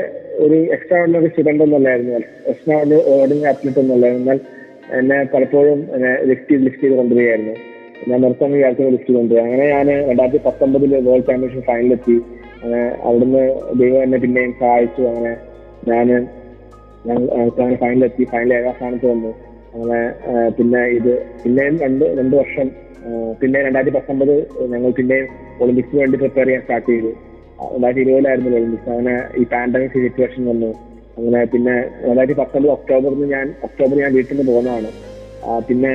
ഒരു 0.44 0.58
എക്സ്ട്രാ 0.74 0.96
ഓർഡിനറി 1.02 1.28
സ്റ്റുഡന്റ് 1.32 1.64
ഒന്നല്ലായിരുന്നു 1.66 2.12
എക്സ്ട്രാ 2.52 2.76
ഓർഡിനറി 3.14 3.48
അത്ലറ്റ് 3.52 3.80
ഒന്നല്ലായിരുന്നു. 3.84 4.24
എന്നാൽ 4.24 4.40
എന്നെ 4.98 5.18
പലപ്പോഴും 5.32 5.80
എന്നെ 5.94 6.12
ലിഫ്റ്റ് 6.28 6.50
ചെയ്ത് 6.50 6.64
ലിഫ്റ്റ് 6.66 6.84
ചെയ്ത് 6.84 6.96
കൊണ്ടുവരികയായിരുന്നു. 7.00 7.54
ഞാൻ 8.08 8.18
നൃത്തം 8.24 8.52
വിചാരിച്ച 8.56 8.82
ലിഫ്റ്റ് 8.94 9.14
കൊണ്ടുവരിക. 9.18 9.44
അങ്ങനെ 9.46 9.64
ഞാൻ 9.74 9.86
രണ്ടായിരത്തി 10.10 10.40
പത്തൊമ്പതിൽ 10.46 10.92
വേൾഡ് 11.08 11.26
ചാമ്പ്യൻഷിപ്പ് 11.30 11.66
ഫൈനലെത്തി 11.70 12.16
അവിടുന്ന് 13.08 13.42
ദൈവം 13.80 14.00
എന്നെ 14.06 14.18
പിന്നെയും 14.24 14.52
സഹായിച്ചു. 14.62 15.02
അങ്ങനെ 15.10 15.34
ഞാൻ 15.88 16.08
ഫൈനലെത്തി 17.82 18.24
ഫൈനൽ 18.32 18.52
ഏഴാം 18.58 18.74
സ്ഥാനത്ത് 18.78 19.06
വന്നു. 19.12 19.32
അങ്ങനെ 19.74 20.00
പിന്നെ 20.58 20.82
ഇത് 20.98 21.12
പിന്നെയും 21.42 21.74
രണ്ട് 21.84 22.04
രണ്ട് 22.20 22.34
വർഷം 22.40 22.68
പിന്നെ 23.40 23.58
രണ്ടായിരത്തി 23.66 23.94
പത്തൊമ്പത് 23.96 24.34
ഞങ്ങൾ 24.72 24.90
പിന്നെയും 24.98 25.26
ഒളിമ്പിക്സിന് 25.62 26.00
വേണ്ടി 26.02 26.16
പ്രിപ്പയർ 26.22 26.46
ചെയ്യാൻ 26.48 26.62
സ്റ്റാർട്ട് 26.64 26.88
ചെയ്തു. 26.90 27.10
രണ്ടായിരത്തി 27.74 28.02
ഇരുപതിലായിരുന്നു 28.04 28.50
ഒളിമ്പിക്സ്. 28.58 28.90
അങ്ങനെ 28.94 29.14
ഈ 29.40 29.44
പാൻഡമിക് 29.52 29.94
സിറ്റുവേഷൻ 30.06 30.42
വന്നു. 30.50 30.70
അങ്ങനെ 31.16 31.40
പിന്നെ 31.52 31.76
രണ്ടായിരത്തി 32.08 32.36
പത്തൊമ്പത് 32.40 32.72
ഒക്ടോബറിൽ 32.76 33.22
ഞാൻ 33.36 33.46
ഒക്ടോബർ 33.68 33.96
ഞാൻ 34.04 34.12
വീട്ടിൽ 34.18 34.34
നിന്ന് 34.34 34.46
പോകുന്നതാണ്. 34.50 34.90
പിന്നെ 35.68 35.92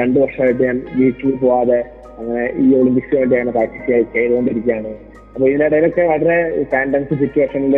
രണ്ട് 0.00 0.16
വർഷമായിട്ട് 0.22 0.62
ഞാൻ 0.68 0.78
വീട്ടിൽ 1.00 1.30
പോവാതെ 1.44 1.80
അങ്ങനെ 2.18 2.44
ഈ 2.62 2.66
ഒളിമ്പിക്സിന് 2.80 3.18
വേണ്ടി 3.20 3.36
അങ്ങനെ 3.38 3.54
പ്രാക്ടീസ് 3.56 3.86
ചെയ്തുകൊണ്ടിരിക്കുകയാണ്. 4.16 4.92
അപ്പൊ 5.34 5.44
ഇതിനിടയിലൊക്കെ 5.50 6.04
വളരെ 6.12 6.36
പാൻഡമിക് 6.72 7.14
സിറ്റുവേഷനിൽ 7.22 7.76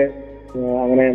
അങ്ങനെ 0.84 1.06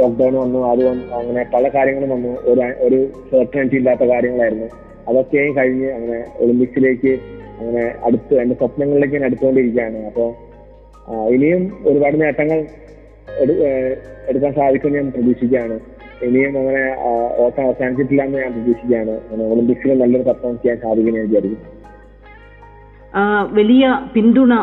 ലോക്ക്ഡൌൺ 0.00 0.34
വന്നു 0.42 0.58
അത് 0.70 0.82
വന്നു 0.88 1.06
അങ്ങനെ 1.14 1.42
പല 1.54 1.68
കാര്യങ്ങളും 1.68 2.10
വന്നു. 2.10 2.32
ഒരു 2.50 2.60
ഒരു 2.86 2.98
സെർട്ടനിറ്റി 3.30 3.76
ഇല്ലാത്ത 3.76 4.04
കാര്യങ്ങളായിരുന്നു. 4.04 4.68
അതൊക്കെയും 5.08 5.56
കഴിഞ്ഞ് 5.56 5.88
അങ്ങനെ 5.92 6.18
ഒളിമ്പിക്സിലേക്ക് 6.38 7.12
അങ്ങനെ 7.60 7.84
അടുത്ത് 8.04 8.34
എന്റെ 8.42 8.54
സ്വപ്നങ്ങളിലേക്ക് 8.54 9.14
ഞാൻ 9.14 9.24
അടുത്തുകൊണ്ടിരിക്കുകയാണ്. 9.24 9.98
അപ്പോൾ 10.06 10.28
ഇനിയും 11.34 11.62
ഒരുപാട് 11.86 12.16
നേട്ടങ്ങൾ 12.22 12.58
എടുക്കാൻ 14.28 14.52
സാധിക്കുമെന്ന് 14.54 14.98
ഞാൻ 14.98 15.10
പ്രതീക്ഷിക്കുകയാണ്. 15.12 15.80
ഇനിയും 16.22 16.58
അങ്ങനെ 16.58 16.84
ഓട്ടം 17.38 17.64
അവസാനിച്ചിട്ടില്ല 17.64 18.22
എന്ന് 18.22 18.38
ഞാൻ 18.38 18.52
പ്രതീക്ഷിക്കുകയാണ്. 18.52 19.14
ഒളിമ്പിക്സിൽ 19.52 19.98
നല്ലൊരു 19.98 20.26
പെർഫോമൻസ് 20.28 20.62
ചെയ്യാൻ 20.62 20.78
സാധിക്കുമെന്ന് 20.84 21.20
ഞാൻ 21.20 21.28
വിചാരിക്കുന്നു. 21.28 21.66
വലിയ 23.52 23.84
പിന്തുണ 24.14 24.54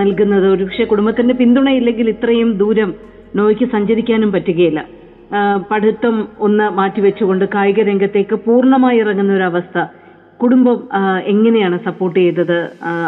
നൽകുന്നത്. 0.00 0.46
ഒരുപക്ഷെ 0.54 0.84
കുടുംബത്തിന്റെ 0.84 1.34
പിന്തുണ 1.34 1.68
ഇല്ലെങ്കിൽ 1.70 2.08
ഇത്രയും 2.08 2.50
ദൂരം 2.58 2.90
നോയ്ക്ക് 3.38 3.66
സഞ്ചരിക്കാനും 3.74 4.30
പറ്റുകയില്ല. 4.32 4.80
പഠിത്തം 5.70 6.16
ഒന്ന് 6.46 6.66
മാറ്റിവെച്ചുകൊണ്ട് 6.78 7.44
കായിക 7.54 7.82
രംഗത്തേക്ക് 7.88 8.36
പൂർണമായി 8.46 8.98
ഇറങ്ങുന്ന 9.02 9.32
ഒരു 9.38 9.46
അവസ്ഥ. 9.50 9.78
കുടുംബം 10.42 10.78
എങ്ങനെയാണ് 11.32 11.76
സപ്പോർട്ട് 11.86 12.18
ചെയ്തത്? 12.18 12.58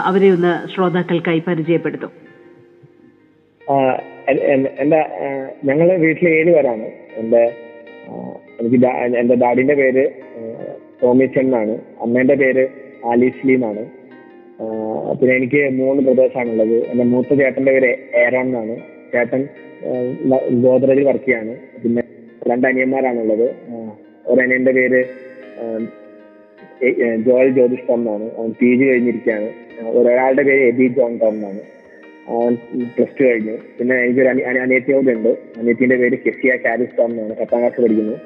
അവരെ 0.08 0.28
ഒന്ന് 0.36 0.52
ശ്രോതാക്കൾക്കായി 0.72 1.42
പരിചയപ്പെടുത്തും. 1.48 2.12
എന്റെ 4.82 5.00
ഞങ്ങൾ 5.68 5.88
വീട്ടിൽ 6.04 6.26
ഏഴ് 6.38 6.50
പേരാണ്. 6.56 6.86
എന്റെ 7.20 7.42
എനിക്ക് 8.60 8.78
എന്റെ 9.20 9.36
ഡാഡിന്റെ 9.42 9.74
പേര് 9.82 10.04
ടോമി 11.00 11.26
എന്നാണ് 11.42 11.74
അമ്മേന്റെ 12.04 12.36
പേര് 12.42 12.64
ആലീസ്ലി 13.12 13.54
എന്നാണ് 13.58 13.84
പിന്നെ 15.18 15.32
എനിക്ക് 15.38 15.62
മൂന്ന് 15.78 16.00
ബ്രദേഴ്സ് 16.06 16.38
ആണുള്ളത് 16.40 16.76
എന്റെ 16.90 17.04
മൂത്ത 17.12 17.30
ചേട്ടന്റെ 17.40 17.72
പേര് 17.76 17.90
ഏറോൺ 18.22 18.46
എന്നാണ്. 18.46 18.76
ചേട്ടൻ 19.12 19.42
ഗോദ്രേജിൽ 20.64 21.04
വർക്ക് 21.04 21.24
ചെയ്യാണ്. 21.24 21.56
പിന്നെ 21.82 22.02
രണ്ട് 22.48 22.66
അനിയന്മാരാണുള്ളത്. 22.66 23.44
ഒരു 23.44 24.32
ഒരനിയന്റെ 24.32 24.72
പേര് 24.72 25.00
ജോയൽ 27.26 27.48
ജ്യോതിഷ് 27.54 27.88
ടോം 27.88 28.00
എന്നാണ്. 28.00 28.26
അവൻ 28.38 28.50
പി 28.60 28.70
ജി 28.78 28.84
കഴിഞ്ഞിരിക്കുകയാണ്. 28.84 29.48
ഒരാളുടെ 29.98 30.42
പേര് 30.42 30.62
എബി 30.68 30.86
ജോൺ 30.96 31.12
ടോം 31.18 31.34
എന്നാണ്. 31.34 31.60
അവൻ 32.28 32.54
പ്ലസ് 32.96 33.14
ടു 33.18 33.24
കഴിഞ്ഞു. 33.24 33.56
പിന്നെ 33.78 33.96
എനിക്കൊരു 34.04 34.28
അനിയത്തിയോട് 34.62 35.10
ഉണ്ട്. 35.10 35.28
അനിയത്തിന്റെ 35.28 35.96
പേര് 35.96 36.16
കെസിയ 36.26 36.56
കാരിസ് 36.64 36.98
ടോം 36.98 37.10
എന്നാണ്. 37.10 37.34
പത്താം 37.36 37.60
ക്ലാസ് 37.60 37.80
പഠിക്കുന്നു. 37.80 38.16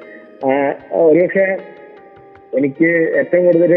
ഒരുപക്ഷെ 0.93 1.45
എനിക്ക് 2.57 2.87
ഏറ്റവും 3.19 3.43
കൂടുതൽ 3.45 3.73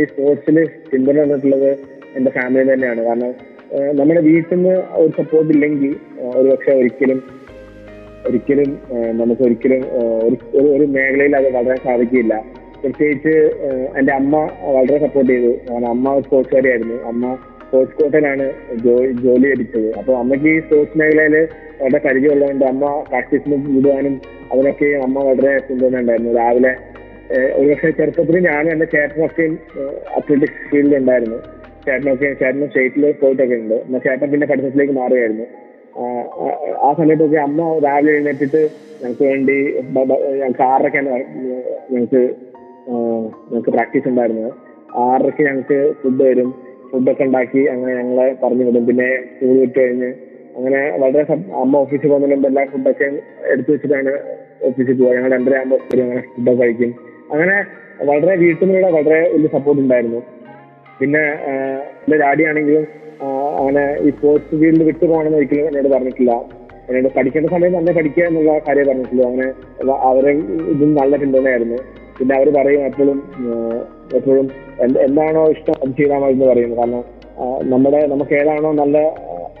ഈ 0.00 0.04
സ്പോർട്സിൽ 0.04 0.56
പിന്തുണ 0.90 1.22
തന്നിട്ടുള്ളത് 1.22 1.70
എന്റെ 2.16 2.30
ഫാമിലി 2.30 2.72
തന്നെയാണ്. 2.72 3.00
കാരണം 3.04 3.34
നമ്മുടെ 3.72 4.20
വീട്ടിൽ 4.20 4.56
നിന്ന് 4.56 4.82
ഒരു 4.92 5.22
സപ്പോർട്ട് 5.22 5.52
ഇല്ലെങ്കിൽ 5.52 5.96
ഒരു 6.36 6.48
പക്ഷെ 6.48 6.72
ഒരിക്കലും 6.72 7.22
ഒരിക്കലും 8.26 8.78
നമുക്ക് 9.18 9.42
ഒരിക്കലും 9.42 9.84
ഒരു 10.24 10.58
ഒരു- 10.58 10.88
മേഖലയിൽ 10.88 11.36
അത് 11.36 11.52
വളരാൻ 11.52 11.76
സാധിക്കില്ല. 11.76 12.44
പ്രത്യേകിച്ച് 12.82 13.50
എന്റെ 13.98 14.12
അമ്മ 14.12 14.50
വളരെ 14.62 14.98
സപ്പോർട്ട് 14.98 15.32
ചെയ്തു. 15.32 15.72
കാരണം 15.72 15.88
അമ്മ 15.88 16.20
സ്പോർട്സുകാരിയായിരുന്നു 16.20 16.94
അമ്മ 16.94 17.38
സ്പോർട്സ് 17.66 18.02
കോട്ടയിലാണ് 18.02 18.52
ജോലി 18.74 19.12
ജോലി 19.12 19.48
ലഭിച്ചത്. 19.48 19.98
അപ്പൊ 19.98 20.14
അമ്മയ്ക്ക് 20.14 20.46
ഈ 20.46 20.60
സ്പോർട്സ് 20.60 20.98
മേഖലയിൽ 20.98 21.48
വളരെ 21.82 21.98
പരിചയമുള്ളതുകൊണ്ട് 21.98 22.64
അമ്മ 22.64 23.04
പ്രാക്ടീസിന് 23.08 23.76
വിടുവാനും 23.76 24.20
അതിനൊക്കെ 24.52 24.86
അമ്മ 24.86 25.18
വളരെ 25.22 25.58
പിന്തുണ 25.58 26.00
ഉണ്ടായിരുന്നു 26.00 26.32
രാവിലെ 26.32 26.76
ഒരുപക്ഷെ 27.54 27.90
ചെറുപ്പത്തിൽ 27.90 28.38
ഞാനും 28.38 28.72
എന്റെ 28.72 28.86
ചേട്ടനൊക്കെയും 28.86 29.58
അത്ലറ്റിക്സ് 30.16 30.70
ഫീൽഡിൽ 30.70 30.96
ഉണ്ടായിരുന്നു. 30.96 31.57
ചേട്ടനൊക്കെ 31.88 32.36
ചേട്ടന് 32.40 32.66
സ്റ്റേറ്റിൽ 32.66 33.12
പോയിട്ടൊക്കെ 33.12 33.54
ഉണ്ട്. 33.54 33.74
എന്നാൽ 33.74 33.98
ചേട്ടൻ 33.98 34.30
പിന്നെ 34.30 34.46
പഠിത്തത്തിലേക്ക് 34.46 34.92
മാറുകയായിരുന്നു. 34.92 35.44
ആ- 36.00 36.90
സമയത്ത് 36.90 36.92
സമയത്തൊക്കെ 36.92 37.36
അമ്മ 37.36 37.80
രാവിലെ 37.84 38.12
എഴുന്നേറ്റിട്ട് 38.12 38.68
ഞങ്ങൾക്ക് 39.02 39.24
വേണ്ടി 39.24 39.74
ആറരക്കാണ് 40.62 41.08
ഞങ്ങൾക്ക് 41.90 42.34
ഞങ്ങൾക്ക് 43.50 43.70
പ്രാക്ടീസ് 43.70 44.08
ഉണ്ടായിരുന്നത് 44.08 44.52
ആറരയ്ക്ക് 44.94 45.42
ഞങ്ങൾക്ക് 45.42 45.92
ഫുഡ് 46.02 46.22
വരും. 46.22 46.54
ഫുഡൊക്കെ 46.92 47.24
ഉണ്ടാക്കി 47.24 47.58
അങ്ങനെ 47.58 47.94
ഞങ്ങളെ 47.94 48.36
പറഞ്ഞു 48.42 48.64
വിടും. 48.64 48.86
പിന്നെ 48.86 49.16
സ്കൂൾ 49.16 49.60
വിട്ട് 49.60 49.80
കഴിഞ്ഞ് 49.80 50.06
അങ്ങനെ 50.56 50.98
വളരെ 50.98 51.26
അമ്മ 51.54 51.76
ഓഫീസിൽ 51.76 52.08
പോകുന്നതിന് 52.08 52.34
മുമ്പ് 52.34 52.48
എല്ലാ 52.48 52.64
ഫുഡൊക്കെ 52.64 53.18
എടുത്തു 53.52 53.72
വെച്ചിട്ടാണ് 53.72 54.12
ഓഫീസിൽ 54.62 54.92
പോവുക. 54.92 55.16
ഞങ്ങൾ 55.16 55.32
രണ്ടര 55.32 55.56
ആകുമ്പോൾ 55.56 56.02
അങ്ങനെ 56.02 56.20
ഫുഡൊക്കെ 56.20 56.62
കഴിക്കും. 56.62 56.94
അങ്ങനെ 57.32 57.64
വളരെ 58.04 58.36
വീട്ടിൽ 58.36 58.66
നിന്നുള്ള 58.66 58.96
വളരെ 58.96 59.30
വലിയ 59.34 59.48
സപ്പോർട്ട് 59.48 59.82
ഉണ്ടായിരുന്നു. 59.82 60.22
പിന്നെ 61.00 61.24
എന്റെ 61.98 62.16
ഡാഡി 62.16 62.42
ആണെങ്കിലും 62.44 62.84
ആഹ് 63.22 63.52
അങ്ങനെ 63.58 63.98
ഈ 64.00 64.10
സ്പോർട്സ് 64.10 64.56
ഫീൽഡ് 64.60 64.82
വിട്ടു 64.82 65.04
പോകണമെന്ന് 65.04 65.38
ഒരിക്കലും 65.38 65.66
എന്നോട് 65.68 65.88
പറഞ്ഞിട്ടില്ല. 65.88 66.32
എന്നോട് 66.88 67.14
പഠിക്കേണ്ട 67.14 67.46
സമയത്ത് 67.46 67.76
നന്നായി 67.76 67.96
പഠിക്കുക 67.96 68.24
എന്നുള്ള 68.24 68.58
കാര്യം 68.58 68.86
പറഞ്ഞിട്ടുള്ളൂ. 68.88 69.26
അങ്ങനെ 69.26 69.46
അവ- 69.82 70.00
അവരെ 70.02 70.32
ഇതും 70.72 70.94
നല്ല 70.94 71.16
പിന്തുണയായിരുന്നു 71.16 71.78
പിന്നെ 72.18 72.34
അവർ 72.36 72.48
പറയും 72.54 72.84
എപ്പോഴും 72.84 73.18
എപ്പോഴും 74.14 74.46
എന്താണോ 75.06 75.50
ഇഷ്ടം 75.50 75.74
അത് 75.82 75.90
ചെയ്താൽ 75.96 76.18
മതി 76.18 76.32
എന്ന് 76.32 76.46
പറയും. 76.46 76.76
കാരണം 76.76 77.02
നമ്മുടെ 77.64 78.06
നമുക്ക് 78.06 78.34
ഏതാണോ 78.34 78.72
നല്ല 78.74 78.96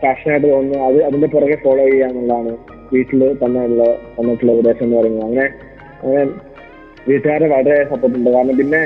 പാഷനായിട്ട് 0.02 0.46
തോന്നുന്നത് 0.46 0.82
അത് 0.88 1.04
അതിന്റെ 1.04 1.26
പുറകെ 1.26 1.56
ഫോളോ 1.56 1.84
ചെയ്യുക 1.84 2.06
എന്നുള്ളതാണ് 2.06 2.52
വീട്ടിൽ 2.92 3.20
തന്നെയുള്ള 3.42 3.82
തന്നിട്ടുള്ള 4.16 4.52
ഉപദേശം 4.52 4.84
എന്ന് 4.84 4.96
പറയുന്നത്. 4.98 5.24
അങ്ങനെ 5.24 5.46
അങ്ങനെ 6.02 6.22
വീട്ടുകാരെ 7.08 7.46
വളരെ 7.54 7.76
സപ്പോർട്ട് 7.90 8.16
ഉണ്ട്. 8.18 8.30
കാരണം 8.36 8.56
പിന്നെ 8.60 8.80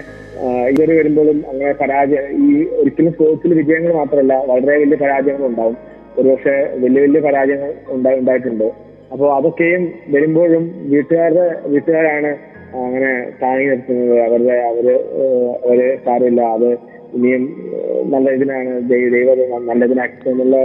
ഇതുവരെ 0.71 0.95
വരുമ്പോഴും 1.01 1.39
അങ്ങനെ 1.51 1.73
പരാജയം 1.83 2.25
ഈ 2.45 2.47
ഒരിക്കലും 2.81 3.13
സ്പോർട്സിൽ 3.17 3.53
വിജയങ്ങൾ 3.61 3.93
മാത്രമല്ല 4.01 4.35
വളരെ 4.51 4.77
വലിയ 4.85 4.99
പരാജയങ്ങൾ 5.05 5.45
ഉണ്ടാവും. 5.51 5.77
ഒരുപക്ഷെ 6.19 6.57
വലിയ 6.85 7.03
വലിയ 7.07 7.21
പരാജയങ്ങൾ 7.27 7.71
ഉണ്ടായി 7.97 8.19
ഉണ്ടായിട്ടുണ്ട്. 8.23 8.67
അപ്പോൾ 9.13 9.29
അതൊക്കെയും 9.37 9.83
വരുമ്പോഴും 10.15 10.65
വീട്ടുകാരുടെ 10.93 11.47
വീട്ടുകാരാണ് 11.73 12.33
അങ്ങനെ 12.87 13.13
താങ്ങി 13.41 13.65
നിർത്തുന്നത്. 13.71 14.15
അവരുടെ 14.27 14.57
അവർ 14.71 14.87
അവർ 15.65 15.81
സാരമില്ല. 16.05 16.43
അത് 16.57 16.69
ഇനിയും 17.17 17.43
നല്ല 18.13 18.27
ഇതിനാണ് 18.37 18.71
ദൈവം 18.91 19.41
നല്ലതിനാക്കി 19.71 20.29
എന്നുള്ള 20.31 20.57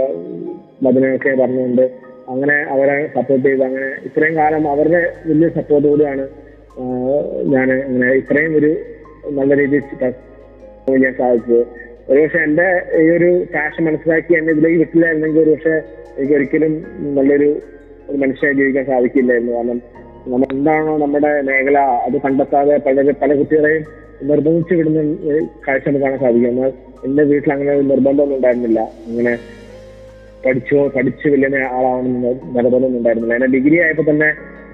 വചനമൊക്കെ 0.84 1.30
പറഞ്ഞുകൊണ്ട് 1.40 1.84
അങ്ങനെ 2.32 2.56
അവരെ 2.74 2.94
സപ്പോർട്ട് 3.16 3.44
ചെയ്ത് 3.48 3.62
അങ്ങനെ 3.68 3.88
ഇത്രയും 4.06 4.34
കാലം 4.40 4.64
അവരുടെ 4.74 5.00
വലിയ 5.28 5.48
സപ്പോർട്ട് 5.58 5.86
ഞാൻ 7.54 7.68
ഇങ്ങനെ 7.88 8.12
ഇത്രയും 8.20 8.52
ഒരു 8.60 8.70
നല്ല 9.38 9.50
രീതിയിൽ 9.60 9.82
ചെയ്യാൻ 9.90 11.14
സാധിച്ചത്. 11.20 11.62
ഒരുപക്ഷെ 12.10 12.40
എന്റെ 12.48 12.66
ഈ 13.02 13.06
ഒരു 13.16 13.30
പാഷൻ 13.54 13.82
മനസ്സിലാക്കി 13.88 14.32
എന്നെ 14.38 14.52
ഇതിലേക്ക് 14.52 14.78
വിട്ടില്ലായിരുന്നെങ്കിൽ 14.82 15.40
ഒരുപക്ഷെ 15.44 15.74
എനിക്ക് 16.16 16.34
ഒരിക്കലും 16.38 16.74
നല്ലൊരു 17.18 17.48
ഒരു 18.08 18.18
മനുഷ്യനായി 18.22 18.56
ജീവിക്കാൻ 18.60 18.84
സാധിക്കില്ലായിരുന്നു. 18.92 19.52
കാരണം 19.56 19.80
നമ്മൾ 20.30 20.46
എന്താണോ 20.54 20.92
നമ്മുടെ 21.04 21.30
മേഖല 21.48 21.78
അത് 22.06 22.16
കണ്ടെത്താതെ 22.24 22.76
പല 22.86 23.12
പല 23.22 23.30
കുട്ടികളെയും 23.40 23.84
നിർബന്ധിച്ചു 24.30 24.74
വിടുന്ന 24.78 25.00
ഒരു 25.30 25.40
കാഴ്ച 25.66 25.84
നമുക്ക് 25.88 26.04
കാണാൻ 26.04 26.20
സാധിക്കും. 26.24 26.50
എന്നാൽ 26.54 26.72
എന്റെ 27.06 27.22
വീട്ടിൽ 27.30 27.52
അങ്ങനെ 27.56 27.74
നിർബന്ധമൊന്നും 27.92 28.36
ഉണ്ടായിരുന്നില്ല. 28.38 28.80
അങ്ങനെ 29.08 29.34
പഠിച്ചോ 30.48 30.82
പഠിച്ച് 30.96 31.26
വലിയ 31.34 31.64
ആളാവണമെന്ന് 31.78 32.30
നിലപാടൊന്നും 32.56 32.98
ഉണ്ടായിരുന്നില്ല. 33.00 33.34
എന്നെ 33.38 33.50
ഡിഗ്രി 33.56 33.76
ആയപ്പോൾ 33.86 34.06
തന്നെ 34.10 34.28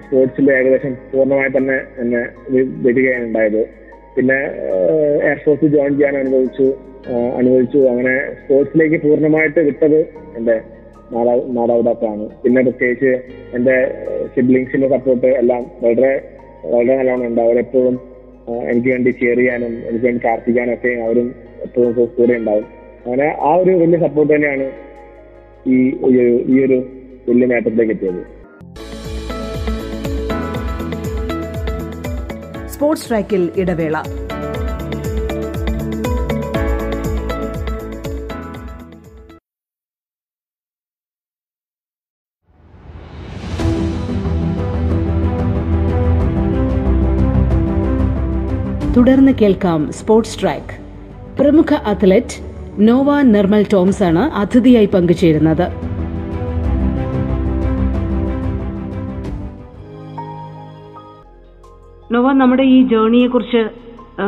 സ്പോർട്സിൽ 0.05 0.47
ഏകദേശം 0.55 0.93
പൂർണമായി 1.11 1.51
തന്നെ 1.57 1.77
എന്നെ 2.01 2.21
വരികയാണ് 2.85 3.23
ഉണ്ടായത് 3.29 3.61
പിന്നെ 4.15 4.37
എയർഫോഴ്സിൽ 5.29 5.69
ജോയിൻ 5.75 5.93
ചെയ്യാൻ 5.97 6.15
അനുഭവിച്ചു 6.19 6.67
അനുഭവിച്ചു 7.39 7.79
അങ്ങനെ 7.91 8.13
സ്പോർട്സിലേക്ക് 8.41 8.97
പൂർണമായിട്ട് 9.05 9.61
വിട്ടത് 9.67 9.97
എന്റെ 10.37 10.55
മാതാ 11.13 11.33
മാതാപിതാക്കളാണ്. 11.55 12.25
പിന്നെ 12.43 12.61
പ്രത്യേകിച്ച് 12.67 13.11
എന്റെ 13.57 13.75
സിബ്ലിങ്സിന്റെ 14.35 14.87
സപ്പോർട്ട് 14.95 15.29
എല്ലാം 15.41 15.63
വളരെ 15.83 16.13
വളരെ 16.71 16.95
നല്ലോണം 16.99 17.25
ഉണ്ട്. 17.29 17.41
അവരെപ്പോഴും 17.47 17.97
എനിക്ക് 18.71 18.89
വേണ്ടി 18.93 19.11
ചെയർ 19.19 19.37
ചെയ്യാനും 19.41 19.73
എനിക്ക് 19.89 20.05
വേണ്ടി 20.07 20.21
പ്രാർത്ഥിക്കാനും 20.25 20.73
ഒക്കെ 20.77 20.93
അവരും 21.07 21.27
എപ്പോഴും 21.65 21.93
കൂടെ 22.17 22.33
ഉണ്ടാവും. 22.41 22.65
അങ്ങനെ 23.05 23.27
ആ 23.47 23.51
ഒരു 23.61 23.73
വലിയ 23.83 23.99
സപ്പോർട്ട് 24.07 24.31
തന്നെയാണ് 24.33 24.67
ഈ 25.67 25.77
ഈ 26.47 26.65
ഒരു 26.65 26.77
വലിയ 27.29 27.45
നേട്ടത്തിലേക്ക് 27.45 27.93
എത്തിയത്. 27.93 28.21
സ്പോർട്സ് 32.67 33.09
ട്രാക്കിൽ 33.09 33.51
ഇടവേള. 33.57 34.01
തുടർന്ന് 48.97 49.31
കേൾക്കാം 49.31 49.91
സ്പോർട്സ് 49.91 50.41
ട്രാക്ക്. 50.41 50.73
പ്രമുഖ 51.39 51.73
അത്ലറ്റ് 51.73 52.54
നോവ 52.79 53.21
നിർമ്മൽ 53.21 53.65
ടോംസ് 53.73 54.03
ആണ് 54.03 54.19
അതിഥിയായി 54.19 54.85
പങ്കുചേരുന്നത്. 54.85 55.71
നോവ 62.13 62.33
നമ്മുടെ 62.33 62.63
ഈ 62.63 62.87
ജേണിയെ 62.87 63.27
കുറിച്ച് 63.27 63.69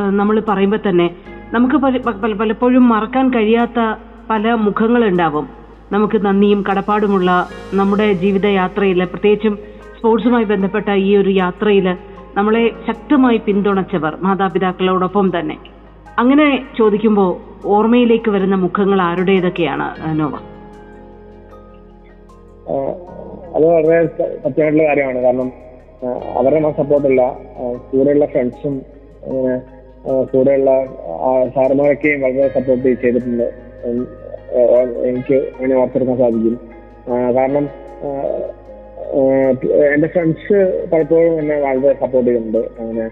നമ്മൾ 0.10 0.42
പറയുമ്പോൾ 0.50 0.80
തന്നെ 0.90 1.16
നമുക്ക് 1.54 1.76
പല- 1.76 2.04
പല- 2.04 2.38
പലപ്പോഴും 2.38 2.90
മറക്കാൻ 2.90 3.34
കഴിയാത്ത 3.34 3.96
പല 4.30 4.54
മുഖങ്ങളുണ്ടാവും. 4.54 5.50
നമുക്ക് 5.92 6.26
നന്ദിയും 6.26 6.64
കടപ്പാടുമുള്ള 6.72 7.50
നമ്മുടെ 7.74 8.14
ജീവിതയാത്രയിൽ 8.14 9.04
പ്രത്യേകിച്ചും 9.04 9.60
സ്പോർട്സുമായി 9.98 10.44
ബന്ധപ്പെട്ട 10.44 10.92
ഈ 10.92 11.16
ഒരു 11.16 11.30
യാത്രയിൽ 11.30 11.98
നമ്മളെ 12.38 12.72
ശക്തമായി 12.88 13.38
പിന്തുണച്ചവർ 13.38 14.18
മാതാപിതാക്കളോടൊപ്പം 14.22 15.40
തന്നെ. 15.40 15.77
അങ്ങനെ 16.22 16.46
ചോദിക്കുമ്പോൾ 16.78 17.32
ഓർമ്മയിലേക്ക് 17.76 18.30
വരുന്ന 18.36 18.56
മുഖങ്ങൾ 18.56 19.00
ആരുടേതൊക്കെയാണ് 19.02 19.88
നോവ? 20.20 20.36
അത് 23.56 23.66
വളരെ 23.66 23.98
സത്യമായിട്ടുള്ള 24.44 24.86
കാര്യമാണ്. 24.88 25.20
കാരണം 25.26 25.50
അവരുടെ 26.40 26.62
ആ 26.68 26.72
സപ്പോർട്ടില്ല 26.80 27.22
കൂടെയുള്ള 27.92 28.26
ഫ്രണ്ട്സും 28.34 28.76
കൂടെയുള്ള 30.34 30.72
സാറുമാരൊക്കെയും 31.56 32.22
വളരെ 32.26 32.48
സപ്പോർട്ട് 32.58 32.88
ചെയ്തിട്ടുണ്ട്. 33.04 33.48
എനിക്ക് 35.10 35.38
അങ്ങനെ 35.56 35.76
ഓർത്തെടുക്കാൻ 35.82 36.18
സാധിക്കും. 36.18 36.58
കാരണം 37.38 37.66
എന്റെ 39.94 40.08
ഫ്രണ്ട്സ് 40.14 40.60
പലപ്പോഴും 40.92 41.34
എന്നെ 41.40 41.56
വളരെ 41.66 41.94
സപ്പോർട്ട് 42.02 42.30
ചെയ്യുന്നുണ്ട്. 42.30 42.62
അങ്ങനെ 42.82 43.06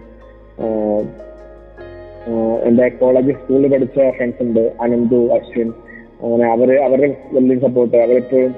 എന്റെ 2.66 2.90
കോളേജ് 2.90 3.32
സ്കൂളിൽ 3.32 3.72
പഠിച്ച 3.74 4.10
ഫ്രണ്ട്സ് 4.18 4.44
ഉണ്ട് 4.44 4.72
അനന്തു 4.82 5.34
അശ്വിൻ. 5.34 5.74
അങ്ങനെ 6.22 6.52
അവർ 6.52 6.74
അവരുടെ 6.80 7.16
വലിയ 7.34 7.60
സപ്പോർട്ട് 7.60 7.98
അവരെപ്പോഴും 7.98 8.56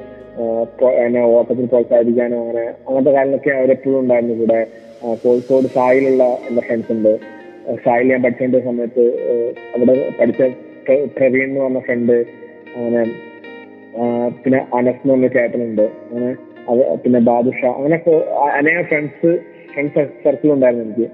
എന്നെ 0.90 1.22
ഓട്ടത്തിൽ 1.22 1.66
പ്രോത്സാഹിപ്പിക്കാനും 1.66 2.40
അങ്ങനെ 2.40 2.64
അങ്ങനത്തെ 2.88 3.12
കാര്യങ്ങളൊക്കെ 3.12 3.50
അവരെപ്പോഴും 3.50 4.00
ഉണ്ടായിരുന്നു 4.00 4.36
കൂടെ. 4.36 4.68
കോഴിക്കോട് 5.16 5.68
സായിലുള്ള 5.68 6.24
എന്റെ 6.24 6.62
ഫ്രണ്ട്സ് 6.62 6.92
ഉണ്ട്. 6.92 7.20
സായിൽ 7.86 8.10
ഞാൻ 8.10 8.24
പഠിക്കേണ്ട 8.24 8.56
സമയത്ത് 8.56 9.06
അവിടെ 9.76 10.12
പഠിച്ച 10.20 10.42
പ്ര- 10.42 11.08
പ്രവീൺ 11.18 11.44
എന്ന് 11.44 11.60
പറഞ്ഞ 11.60 11.80
ഫ്രണ്ട് 11.80 12.26
അങ്ങനെ 12.76 13.04
പിന്നെ 14.44 14.66
അനസ് 14.74 14.96
എന്ന് 14.96 15.14
പറഞ്ഞ 15.14 15.28
ചേട്ടനുണ്ട് 15.28 15.82
അങ്ങനെ 15.82 16.36
അത് 16.70 17.00
പിന്നെ 17.00 17.20
ബാദുഷ 17.20 17.66
അങ്ങനെ 17.66 17.96
അനേകം 18.54 18.84
ഫ്രണ്ട്സ് 18.84 19.40
ഫ്രണ്ട്സ് 19.74 20.08
സർക്കിൾ 20.24 20.52
ഉണ്ടായിരുന്നു 20.52 20.86
എനിക്ക്. 20.86 21.08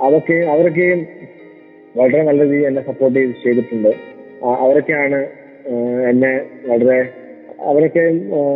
അതൊക്കെ 0.00 0.34
അവരൊക്കെയും 0.34 1.06
വളരെ 1.96 2.22
നല്ല 2.28 2.40
രീതിയിൽ 2.44 2.66
എന്നെ 2.70 2.82
സപ്പോർട്ട് 2.88 3.16
ചെയ്ത് 3.18 3.34
ചെയ്തിട്ടുണ്ട്. 3.44 3.92
അവരൊക്കെയാണ് 4.64 5.20
എന്നെ 6.10 6.32
വളരെ 6.68 6.98
അവരൊക്കെ 7.70 8.02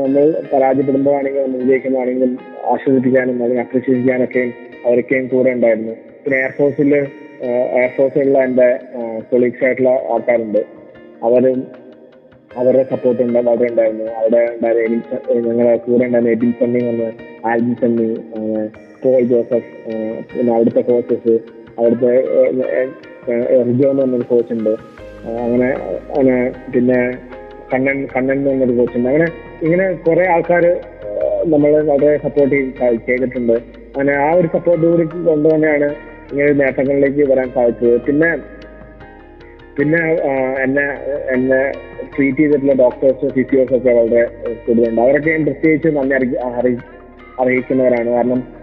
നമ്മൾ 0.05 0.25
പരാജയപ്പെടുമ്പോഴാണെങ്കിലും 0.51 1.45
നമ്മൾ 1.45 1.61
വിജയിക്കുമ്പോഴാണെങ്കിലും 1.63 2.33
ആസ്വദിപ്പിക്കാനും 2.73 3.43
അതിനെ 3.45 3.61
അപ്രീഷിയേറ്റ് 3.65 4.45
അവരൊക്കെയും 4.87 5.27
കൂടെ 5.33 5.51
ഉണ്ടായിരുന്നു. 5.57 5.95
പിന്നെ 6.23 6.37
എയർഫോഴ്സിൽ 6.43 6.93
എയർഫോഴ്സിലുള്ള 7.79 8.39
എന്റെ 8.49 8.69
കൊളീഗ്സ് 9.31 9.65
ആയിട്ടുള്ള 9.67 9.93
ആൾക്കാരുണ്ട്. 10.15 10.63
അവരും 11.27 11.59
അവരുടെ 12.61 12.85
സപ്പോർട്ട് 12.93 13.21
ഉണ്ട് 13.27 13.39
വളരെ 13.49 13.67
ഉണ്ടായിരുന്നു. 13.73 14.07
അവിടെ 14.21 14.41
ഉണ്ടായിരുന്ന 14.55 15.19
ഞങ്ങളുടെ 15.47 15.77
കൂടെ 15.87 16.03
ഉണ്ടായിരുന്ന 16.07 16.35
എബിൻ 16.37 16.53
സണ്ണി 16.61 16.81
വന്ന് 16.89 17.09
ആൽബിൻ 17.51 17.75
സണ്ണി 17.83 18.09
പോൾ 19.03 19.23
ജോസഫ് 19.31 19.71
പിന്നെ 20.33 20.51
അവിടുത്തെ 20.57 20.83
കോച്ചസ് 20.91 21.35
അവിടുത്തെ 21.79 22.13
റിജോ 23.29 23.91
എന്ന് 23.91 24.03
പറഞ്ഞൊരു 24.03 24.23
കോച്ച് 24.23 24.53
ഉണ്ട്. 24.53 24.71
അങ്ങനെ 25.29 25.71
അങ്ങനെ 26.17 26.53
പിന്നെ 26.75 27.11
കണ്ണൻ 27.75 28.09
കണ്ണൻ 28.17 28.33
എന്ന് 28.33 28.51
പറഞ്ഞൊരു 28.51 28.73
കോച്ച് 28.73 28.99
ഉണ്ട്. 28.99 29.09
അങ്ങനെ 29.09 29.25
ഇങ്ങനെ 29.63 29.93
കുറെ 29.93 30.29
ആൾക്കാർ 30.29 30.81
നമ്മൾ 31.47 31.83
വളരെ 31.83 32.17
സപ്പോർട്ട് 32.17 33.07
ചെയ്തിട്ടുണ്ട്. 33.07 33.53
അങ്ങനെ 33.53 34.13
ആ 34.13 34.33
ഒരു 34.33 34.47
സപ്പോർട്ട് 34.47 34.87
കൂടി 34.87 35.05
കൊണ്ട് 35.05 35.55
തന്നെയാണ് 35.55 35.95
ഇങ്ങനെ 36.33 36.53
നേട്ടങ്ങളിലേക്ക് 36.53 37.33
വരാൻ 37.33 37.51
സാധിച്ചത്. 37.55 38.01
പിന്നെ 38.01 38.37
പിന്നെ 39.79 39.99
എന്നെ 40.63 40.93
എന്നെ 41.35 41.73
ട്രീറ്റ് 42.17 42.39
ചെയ്തിട്ടുള്ള 42.39 42.73
ഡോക്ടേഴ്സ് 42.73 43.35
ഫിസിയോസ് 43.35 43.75
ഒക്കെ 43.75 43.91
വളരെ 43.91 44.25
കൂടുതലുണ്ട്. 44.69 45.01
അവരൊക്കെ 45.01 45.31
ഞാൻ 45.31 45.45
പ്രത്യേകിച്ച് 45.45 45.89
നന്ദി 45.89 46.15
അറി- 46.15 46.85
അറിയിക്കുന്നവരാണ്. 47.41 48.11
കാരണം 48.11 48.62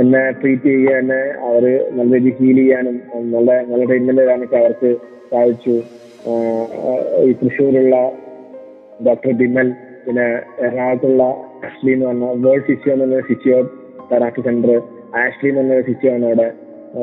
എന്നെ 0.00 0.22
ട്രീറ്റ് 0.40 0.68
ചെയ്യുക 0.68 0.94
എന്നെ 1.00 1.20
അവർ 1.48 1.64
നല്ല 1.98 2.12
രീതിയിൽ 2.14 2.36
ഹീൽ 2.38 2.56
ചെയ്യാനും 2.56 2.96
നല്ല 3.34 3.50
നല്ല 3.70 3.82
ട്രീറ്റ്മെന്റ് 3.84 4.22
തരാനൊക്കെ 4.22 4.56
അവർക്ക് 4.62 4.90
സാധിച്ചു 5.30 5.74
ഈ 7.26 7.32
തൃശ്ശൂരുള്ള 7.40 7.96
ഡോക്ടർ 9.06 9.32
ബിമൽ 9.40 9.68
പിന്നെ 10.06 10.26
എറണാകുളത്തുള്ള 10.64 11.22
ആഷ്ലി 11.68 11.92
എന്ന് 11.92 12.06
പറഞ്ഞ 12.06 12.26
വേൾഡ് 12.46 12.66
ഫിസിയോ 12.68 12.94
എന്ന് 12.96 13.20
ഫിസിയോ 13.30 13.58
തെറാപ്പി 14.10 14.42
സെന്റർ 14.48 14.72
ആഷ്ലി 15.22 15.48
എന്ന് 15.50 15.62
പറഞ്ഞ 15.62 15.86
ഫിസിയോ 15.90 16.12
ആണ് 16.16 16.26
അവിടെ 16.26 16.48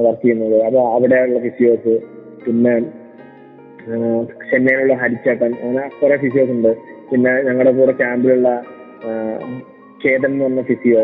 വർക്ക് 0.05 0.21
ചെയ്യുന്നത്. 0.21 0.57
അപ്പൊ 0.67 0.81
അവിടെയുള്ള 0.95 1.39
ഫിസിയോസ് 1.39 1.93
പിന്നെ 2.45 2.73
ചെന്നൈയിലുള്ള 4.51 4.93
ഹരിച്ചേട്ടൻ 5.01 5.51
അങ്ങനെ 5.63 5.83
കുറെ 5.99 6.17
ഫിസിയോസ് 6.17 6.51
ഉണ്ട്. 6.51 6.71
പിന്നെ 7.09 7.31
ഞങ്ങളുടെ 7.47 7.73
കൂടെ 7.79 7.93
ക്യാമ്പിലുള്ള 8.01 8.49
കേതൻ 10.03 10.31
എന്ന് 10.31 10.45
പറഞ്ഞ 10.45 10.61
ഫിസിയോ 10.71 11.01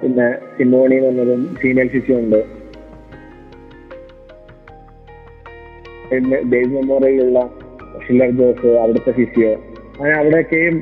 പിന്നെ 0.00 0.26
സിമോണി 0.54 0.96
പറഞ്ഞൊരു 1.02 1.34
ഫീമെയിൽ 1.60 1.88
ഫിസിയോ 1.94 2.16
ഉണ്ട്. 2.22 2.40
ഡേവ് 6.52 6.70
മെമ്മോറിയലുള്ള 6.76 7.40
ഷില്ലർ 8.04 8.30
ജോസ് 8.38 8.70
അവിടുത്തെ 8.84 9.12
ഫിസിയോ 9.18 9.52
അങ്ങനെ 9.98 10.14
അവിടെയൊക്കെയും 10.20 10.76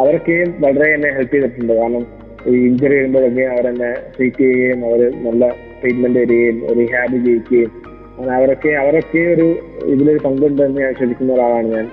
അവരൊക്കെയും 0.00 0.48
വളരെ 0.64 0.86
എന്നെ 0.94 1.10
ഹെൽപ്പ് 1.16 1.34
ചെയ്തിട്ടുണ്ട്. 1.34 1.72
കാരണം 1.80 2.04
ഈ 2.50 2.54
ഇഞ്ചറി 2.68 2.94
വരുമ്പോഴൊക്കെ 2.98 3.44
അവരെന്നെ 3.54 3.90
ട്രീറ്റ് 4.14 4.42
ചെയ്യുകയും 4.44 4.80
അവർ 4.88 5.00
നല്ല 5.26 5.42
ട്രീറ്റ്മെന്റ് 5.80 6.20
തരികയും 6.22 6.56
റീഹാബ് 6.78 7.18
ചെയ്യിക്കുകയും. 7.26 7.70
അങ്ങനെ 8.16 8.34
അവരൊക്കെ 8.38 8.70
അവരൊക്കെ 8.82 9.22
ഒരു 9.34 9.46
ഇതിലൊരു 9.94 10.20
പങ്കുണ്ടെന്ന് 10.26 10.80
ഞാൻ 10.84 10.94
ശ്രദ്ധിക്കുന്ന 11.00 11.36
ഒരാളാണ് 11.36 11.68
ഞാൻ. 11.76 11.86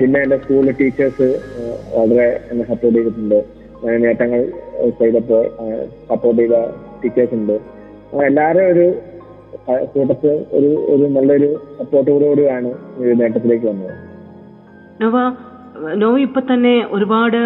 പിന്നെ 0.00 0.20
എന്റെ 0.26 0.38
സ്കൂളിലെ 0.42 0.74
ടീച്ചേഴ്സ് 0.80 1.28
വളരെ 1.96 2.28
എന്നെ 2.50 2.66
സപ്പോർട്ട് 2.70 2.96
ചെയ്തിട്ടുണ്ട്. 2.98 3.40
നേട്ടങ്ങൾ 4.04 4.40
ചെയ്തപ്പോൾ 5.00 5.42
സപ്പോർട്ട് 6.10 6.40
ചെയ്ത 6.40 6.56
ടീച്ചേഴ്സ് 7.02 7.34
ഉണ്ട്. 7.38 7.56
എല്ലാവരും 8.28 8.66
ഒരു 8.72 8.86
കൂട്ടത്ത് 9.94 10.32
ഒരു 10.58 10.70
ഒരു 10.92 11.04
നല്ലൊരു 11.16 11.50
സപ്പോർട്ടോടുകൂടിയാണ് 11.78 12.70
ഈ 13.00 13.14
നേട്ടത്തിലേക്ക് 13.20 13.66
വന്നത്. 13.70 13.94
നോവ 16.02 16.16
ഇപ്പൊ 16.28 16.40
തന്നെ 16.50 16.74
ഒരുപാട് 16.96 17.38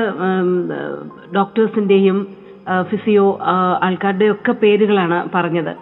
ഡോക്ടേഴ്സിന്റെയും 1.39 2.19
ഫിസിയോ 2.91 3.27
ആൾക്കാരുടെ 3.87 4.29
ഒക്കെ 4.35 4.53
പേരുകളാണ് 4.63 5.19
പറഞ്ഞത്. 5.37 5.73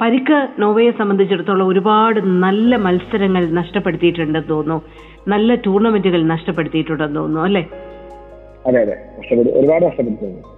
പരിക്ക് 0.00 0.38
നോവയെ 0.62 0.92
സംബന്ധിച്ചിടത്തോളം 1.00 1.70
ഒരുപാട് 1.72 2.18
നല്ല 2.44 2.76
മത്സരങ്ങൾ 2.86 3.42
നഷ്ടപ്പെടുത്തിയിട്ടുണ്ടെന്ന് 3.60 4.50
തോന്നുന്നു. 4.54 4.78
നല്ല 5.32 5.54
ടൂർണമെന്റുകൾ 5.66 6.20
നഷ്ടപ്പെടുത്തിയിട്ടുണ്ടെന്ന് 6.34 7.18
തോന്നുന്നു 7.20 7.46
അല്ലെ? 7.48 7.62
അതെ 8.66 8.78
അതെ. 8.80 8.96
നഷ്ടപ്പെട്ടു 9.18 9.50
ഒരുപാട് 9.50 9.84
നഷ്ടപ്പെട്ടിട്ടുണ്ട് 9.84 10.48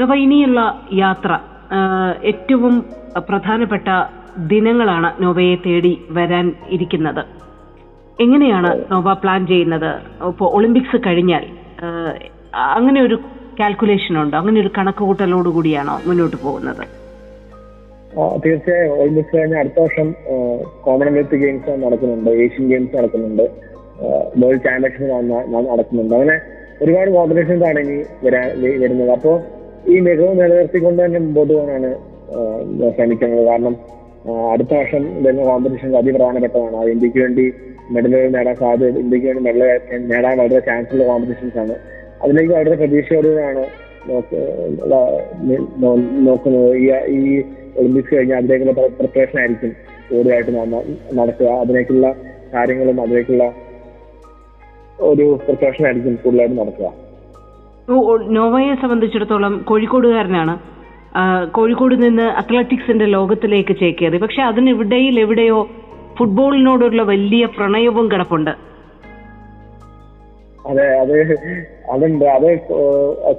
നോവ 0.00 0.14
ഇനിയുള്ള 0.14 0.60
യാത്ര 0.92 1.38
ഏറ്റവും 2.24 2.74
പ്രധാനപ്പെട്ട 3.28 3.88
ദിനങ്ങളാണ് 4.50 5.08
നോവയെ 5.22 5.54
തേടി 5.54 5.92
വരാൻ 6.10 6.46
ഇരിക്കുന്നത്. 6.70 7.24
എങ്ങനെയാണ് 8.22 8.70
നോവ 8.92 9.12
പ്ലാൻ 9.12 9.46
ചെയ്യുന്നത്? 9.46 9.90
ഇപ്പോൾ 10.26 10.48
ഒളിമ്പിക്സ് 10.56 10.98
കഴിഞ്ഞാൽ 11.06 11.44
അങ്ങനെ 12.54 13.00
ഒരു 13.02 13.16
കാൽക്കുലേഷൻ 13.60 14.14
ഉണ്ടോ? 14.22 14.38
അങ്ങനെ 14.38 14.60
ഒരു 14.60 14.70
കണക്കുകൂട്ടലോട് 14.78 15.48
കൂടിയാണോ 15.48 16.00
മുന്നോട്ട് 16.06 16.36
പോകുന്നത്? 16.44 16.84
തീർച്ചയായും. 18.44 18.92
ഒളിമ്പിക്സ് 19.00 19.36
കഴിഞ്ഞ 19.36 19.56
അടുത്ത 19.56 19.78
വർഷം 19.80 20.14
കോമൺവെൽത്ത് 20.84 21.36
ഗെയിംസ് 21.42 21.70
നടക്കുന്നുണ്ട്. 21.84 22.30
ഏഷ്യൻ 22.44 22.68
ഗെയിംസ് 22.68 22.96
നടക്കുന്നുണ്ട്. 22.98 23.44
വേൾഡ് 24.40 24.62
ചാമ്പ്യൻഷിപ്പ് 24.64 25.10
നടക്കുന്നുണ്ട്. 25.72 26.14
അങ്ങനെ 26.14 26.36
ഒരുപാട് 26.82 27.10
കോമ്പറ്റീഷൻസ് 27.16 27.64
ആണ് 27.68 27.78
ഇനി 27.84 27.96
വരാൻ 28.24 28.46
വരുന്നത്. 28.82 29.10
അപ്പോൾ 29.16 29.36
ഈ 29.92 29.94
മികവ് 30.06 30.32
നിലനിർത്തിക്കൊണ്ട് 30.40 31.00
തന്നെ 31.04 31.18
മുമ്പോട്ട് 31.24 31.52
പോകാനാണ് 31.52 31.90
ശ്രമിക്കുന്നത്. 32.96 33.42
കാരണം 33.50 33.74
അടുത്ത 34.52 34.72
വർഷം 34.78 35.02
വരുന്ന 35.24 35.42
കോമ്പറ്റീഷൻ 35.50 35.90
അതിപ്രധാനപ്പെട്ടതാണ്. 36.00 36.76
അത് 36.82 36.88
ഇന്ത്യയ്ക്ക് 36.94 37.20
വേണ്ടി 37.24 37.44
മെഡലുകൾ 37.94 38.30
നേടാൻ 38.36 38.56
സാധ്യത 38.62 38.98
ഇന്ത്യയ്ക്ക് 39.04 39.28
വേണ്ടി 39.28 39.42
മെഡൽ 39.48 39.62
നേടാൻ 40.12 40.34
വളരെ 40.40 40.60
ചാൻസ് 40.68 40.92
ഉള്ള 40.94 41.04
കോമ്പറ്റീഷൻസ് 41.10 41.58
ആണ് 41.62 41.76
അതിലേക്ക് 42.24 42.52
വളരെ 42.56 42.76
പ്രതീക്ഷയോടെയാണ് 42.80 43.62
നോക്കുന്നത്. 46.26 46.68
ഈ 47.16 47.20
ഒളിമ്പിക്സ് 47.78 48.12
കഴിഞ്ഞാൽ 48.16 48.38
അതിലേക്കുള്ള 48.42 48.74
പ്രിപ്പറേഷൻ 48.98 49.38
ആയിരിക്കും 49.42 49.72
കൂടുതലായിട്ട് 50.10 50.52
നടക്കുക. 51.18 51.48
അതിലേക്കുള്ള 51.64 52.06
കാര്യങ്ങളും 52.54 52.98
അതിലേക്കുള്ള 53.04 53.44
ഒരു 55.00 55.38
പ്രിക്കോഷൻ 55.44 55.84
ആയിരിക്കും 55.86 56.18
കൂടുതലായിട്ട് 56.24 56.56
നടക്കുക. 56.60 56.88
നോവയെ 58.38 58.74
സംബന്ധിച്ചിടത്തോളം 58.74 59.54
കോഴിക്കോടുകാരനാണ്. 59.68 60.54
കോഴിക്കോട് 61.50 62.02
നിന്ന് 62.02 62.22
അത്ലറ്റിക്സിന്റെ 62.22 63.06
ലോകത്തിലേക്ക് 63.06 63.76
ചേക്കേറി. 63.76 64.18
പക്ഷെ 64.18 64.42
അതിനിവിടയിൽ 64.42 65.20
എവിടെയോ 65.20 65.58
ഫുട്ബോളിനോടുള്ള 66.18 67.02
വലിയ 67.02 67.44
പ്രണയവും 67.46 68.10
കിടപ്പുണ്ട്. 68.10 68.50
അതെ 70.66 70.86
അത് 71.00 71.16
അതുണ്ട്. 71.90 72.24
അത് 72.24 72.48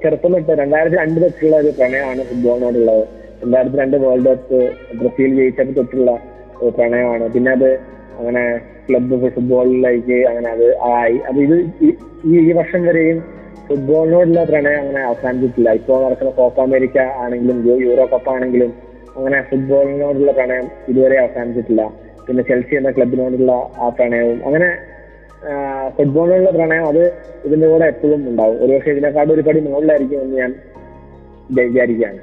ചെറുപ്പം 0.04 0.34
തൊട്ട് 0.34 0.52
രണ്ടായിരത്തി 0.52 0.98
രണ്ട് 0.98 1.22
തൊട്ടുള്ള 1.22 1.56
ഒരു 1.56 1.74
പ്രണയമാണ് 1.80 2.24
ഫുട്ബോളിനോടുള്ളത്. 2.30 3.04
രണ്ടായിരത്തി 3.43 3.78
രണ്ട് 3.78 3.98
വേൾഡ് 3.98 4.26
കപ്പ് 4.26 4.60
ബ്രസീൽ 5.00 5.36
ജയിച്ചപ്പോൾ 5.36 5.74
തൊട്ടുള്ള 5.74 6.12
പ്രണയമാണ്. 6.78 7.34
പിന്നെ 7.34 7.52
അത് 7.52 7.69
അങ്ങനെ 8.19 8.62
ക്ലബ്ബ് 8.89 9.29
ഫുട്ബോളിലേക്ക് 9.29 10.27
അങ്ങനെ 10.27 10.49
അത് 10.49 10.77
ആയി. 10.77 11.17
അത് 11.17 11.39
ഇത് 11.39 11.69
ഈ- 11.82 11.97
ഈ 12.25 12.51
വർഷം 12.51 12.84
വരെയും 12.84 13.23
ഫുട്ബോളിനോടുള്ള 13.69 14.43
പ്രണയം 14.43 14.79
അങ്ങനെ 14.79 15.01
അവസാനിച്ചിട്ടില്ല. 15.01 15.69
ഇപ്പോൾ 15.69 16.05
നടക്കുന്ന 16.05 16.32
കോപ്പ 16.32 16.62
അമേരിക്ക 16.62 16.99
ആണെങ്കിലും 16.99 17.82
യൂറോ 17.82 18.10
കപ്പ് 18.13 18.29
ആണെങ്കിലും 18.29 18.73
അങ്ങനെ 19.17 19.41
ഫുട്ബോളിനോടുള്ള 19.41 20.32
പ്രണയം 20.32 20.63
ഇതുവരെ 20.88 21.19
അവസാനിച്ചിട്ടില്ല. 21.19 21.93
പിന്നെ 22.27 22.43
ചെൽസി 22.43 22.75
എന്ന 22.75 22.91
ക്ലബിനോടുള്ള 22.91 23.51
ആ 23.77 23.89
പ്രണയവും 23.89 24.45
അങ്ങനെ 24.45 24.77
ഫുട്ബോളിനോടുള്ള 25.97 26.51
പ്രണയം 26.51 26.88
അത് 26.88 27.13
ഇതിന്റെ 27.45 27.67
കൂടെ 27.67 27.86
എപ്പോഴും 27.86 28.29
ഉണ്ടാവും. 28.29 28.63
ഒരുപക്ഷെ 28.63 28.91
ഇതിനെക്കാട്ട് 28.91 29.34
ഒരു 29.34 29.41
പടി 29.41 29.60
മുകളിലായിരിക്കും 29.60 30.21
എന്ന് 30.21 30.38
ഞാൻ 30.38 30.55
വിചാ- 31.51 31.67
വിചാരിക്കുകയാണ്. 31.67 32.17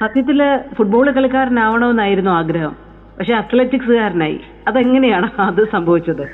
സത്യത്തിൽ 0.00 0.42
ഫുട്ബോൾ 0.74 1.10
കളിക്കാരനാവണമെന്നായിരുന്നു 1.10 2.30
ആഗ്രഹം. 2.30 2.85
പക്ഷെ 3.18 3.34
അത്ലറ്റിക്സുകാരനായി. 3.34 4.38
അതെങ്ങനെയാണ് 4.68 5.28
അത് 5.40 5.62
സംഭവിച്ചത്? 5.74 6.24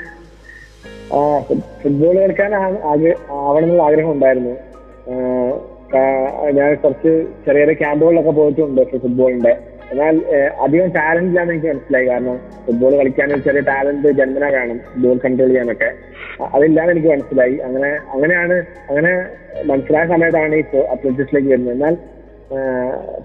ഫുട്ബോൾ 1.83 2.15
കളിക്കാൻ 2.21 2.55
ആവണമെന്നുള്ള 2.55 3.83
ആഗ്രഹം 3.83 4.13
ഉണ്ടായിരുന്നു. 4.13 4.55
ഞാൻ 6.59 6.69
കുറച്ച് 6.83 7.11
ചെറിയ 7.45 7.61
ചെറിയ 7.63 7.75
ക്യാമ്പുകളിലൊക്കെ 7.81 8.31
പോയിട്ടുണ്ട് 8.31 8.83
ഫുട്ബോളിന്റെ 9.03 9.53
എന്നാൽ 9.93 10.17
അധികം 10.65 10.89
ടാലന്റ് 10.97 11.29
ഇല്ലാന്ന് 11.31 11.53
എനിക്ക് 11.53 11.69
മനസ്സിലായി. 11.69 12.07
കാരണം 12.07 12.37
ഫുട്ബോൾ 12.67 12.93
കളിക്കാൻ 12.99 13.33
ഒരു 13.35 13.43
ചെറിയ 13.47 13.63
ടാലന്റ് 13.71 14.11
ജന്മന 14.19 14.45
വേണം 14.55 14.79
ബോൾ 15.03 15.17
കൺട്രോൾ 15.25 15.49
ചെയ്യാനൊക്കെ. 15.49 15.91
അതില്ലാന്ന് 16.55 16.93
എനിക്ക് 16.95 17.09
മനസ്സിലായി. 17.09 17.57
അങ്ങനെ 17.67 17.91
അങ്ങനെയാണ് 18.15 18.57
അങ്ങനെ 18.91 19.13
മനസ്സിലായ 19.71 20.05
സമയത്താണ് 20.15 20.55
ഈ 20.55 20.65
അത്ലറ്റിക്സിലേക്ക് 20.95 21.49
വരുന്നത്. 21.49 21.75
എന്നാൽ 21.75 21.97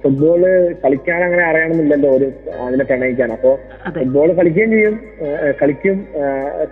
ഫുട്ബോൾ 0.02 0.42
കളിക്കാൻ 0.84 1.20
അങ്ങനെ 1.24 1.44
അറിയണമെന്നില്ലല്ലോ 1.44 2.10
ഒരു 2.18 2.28
അതിനെ 2.66 2.84
പ്രണയിക്കാൻ. 2.90 3.30
അപ്പോ 3.32 3.52
ഫുട്ബോൾ 3.98 4.30
കളിക്കുകയും 4.34 4.72
ചെയ്യും 4.72 4.96
കളിക്കും 5.62 5.98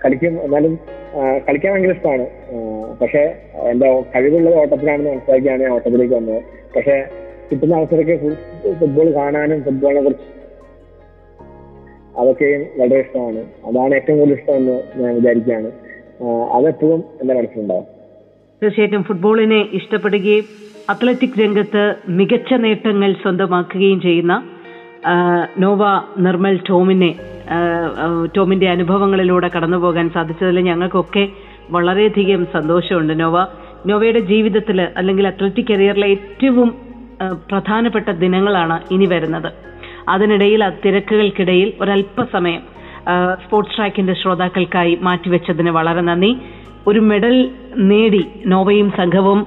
കളിക്കും 0.04 0.34
എന്നാലും 0.44 0.74
കളിക്കാൻ 1.48 1.72
ഭയങ്കര 1.72 1.94
ഇഷ്ടമാണ്. 1.96 2.26
പക്ഷെ 3.00 3.22
എന്റെ 3.70 3.88
കഴിവുള്ളത് 4.14 4.56
ഓട്ടത്തിലാണെന്ന് 4.60 5.10
മനസ്സിലാക്കിയാണ് 5.10 5.62
ഞാൻ 5.62 5.72
ഓട്ടത്തിലേക്ക് 5.72 6.14
വന്നത്. 6.14 6.40
പക്ഷെ 6.76 6.96
കിട്ടുന്ന 7.50 7.74
അവസരമൊക്കെ 7.80 8.16
ഫുട്ബോൾ 8.80 9.08
കാണാനും 9.14 9.58
ഫുട്ബോളിനെ 9.64 10.02
കുറിച്ച് 10.02 10.28
അതൊക്കെയും 12.20 12.62
വളരെ 12.78 13.00
ഇഷ്ടമാണ്. 13.00 13.40
അതാണ് 13.68 13.94
ഏറ്റവും 13.94 14.18
കൂടുതൽ 14.18 14.36
ഇഷ്ടമെന്ന് 14.38 14.76
ഞാൻ 15.02 15.14
വിചാരിക്കുകയാണ്. 15.14 15.70
അതെപ്പോഴും 16.56 17.02
എന്റെ 17.20 17.34
മനസ്സിലുണ്ടാവും. 17.34 17.86
തീർച്ചയായിട്ടും 18.62 19.02
ഫുട്ബോളിനെ 19.04 19.60
ഇഷ്ടപ്പെടുകയും 19.78 20.46
അത്ലറ്റിക് 20.90 21.38
രംഗത്ത് 21.40 21.82
മികച്ച 22.08 22.54
നേട്ടങ്ങൾ 22.64 23.12
സ്വന്തമാക്കുകയും 23.22 24.00
ചെയ്യുന്ന 24.00 24.34
നോവ 25.58 25.82
നിർമ്മൽ 26.18 26.56
ടോമിനെ 26.68 27.10
ടോമിന്റെ 28.36 28.68
അനുഭവങ്ങളിലൂടെ 28.70 29.48
കടന്നു 29.56 29.76
പോകാൻ 29.76 30.06
സാധിച്ചതിൽ 30.10 30.58
ഞങ്ങൾക്കൊക്കെ 30.60 31.24
വളരെയധികം 31.70 32.42
സന്തോഷമുണ്ട്. 32.52 33.14
നോവ 33.20 33.36
നോവയുടെ 33.86 34.22
ജീവിതത്തിൽ 34.30 34.80
അല്ലെങ്കിൽ 34.96 35.26
അത്ലറ്റിക് 35.26 35.70
കരിയറിലെ 35.70 36.06
ഏറ്റവും 36.06 36.68
പ്രധാനപ്പെട്ട 37.50 38.08
ദിനങ്ങളാണ് 38.22 38.76
ഇനി 38.94 39.06
വരുന്നത്. 39.06 39.50
അതിനിടയിൽ 40.08 40.64
ആ 40.64 40.70
തിരക്കുകൾക്കിടയിൽ 40.84 41.68
ഒരല്പസമയം 41.80 42.62
സ്പോർട്സ് 43.44 43.76
ട്രാക്കിന്റെ 43.76 44.14
ശ്രോതാക്കൾക്കായി 44.14 44.98
മാറ്റിവെച്ചതിന് 45.02 45.70
വളരെ 45.70 46.00
നന്ദി. 46.00 46.32
ഒരു 46.86 47.00
മെഡൽ 47.00 47.36
നേടി 47.90 48.22
നോവയും 48.46 48.88
സംഘവും 48.96 49.46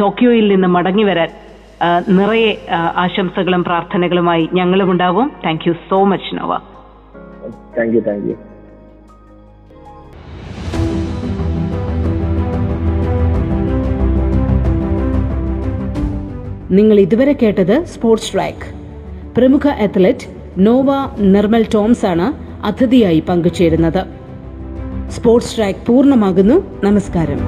ടോക്കിയോയിൽ 0.00 0.46
നിന്ന് 0.52 0.68
മടങ്ങി 0.68 1.04
വരാൻ 1.04 1.30
നിറയെ 2.18 2.52
ആശംസകളും 2.96 3.64
പ്രാർത്ഥനകളുമായി 3.64 4.48
ഞങ്ങളും 4.52 4.90
ഉണ്ടാവും. 4.90 5.32
Thank 5.46 5.68
you 5.68 5.74
so 5.90 6.04
much 6.04 6.36
Noah. 6.38 6.52
Thank 7.78 7.94
you 7.96 8.00
thank 8.00 8.28
you 8.30 8.36
നിങ്ങൾ 16.78 17.00
ഇതുവരെ 17.00 17.32
കേട്ടത് 17.32 17.84
സ്പോർട്സ് 17.84 18.32
ട്രാക്ക് 18.32 18.66
പ്രമുഖ 19.36 19.68
അത്ലറ്റ് 19.68 20.26
നോവ 20.58 20.90
നിർമ്മൽ 21.34 21.64
ടോംസ് 21.74 22.06
ആണ് 22.06 22.26
അതിഥിയായി 22.64 23.20
പങ്കുചേരുന്നത്. 23.20 24.04
സ്പോർട്സ് 25.10 25.56
ട്രാക്ക് 25.56 25.86
പൂർണമാകുന്നു. 25.86 26.80
നമസ്കാരം. 26.84 27.38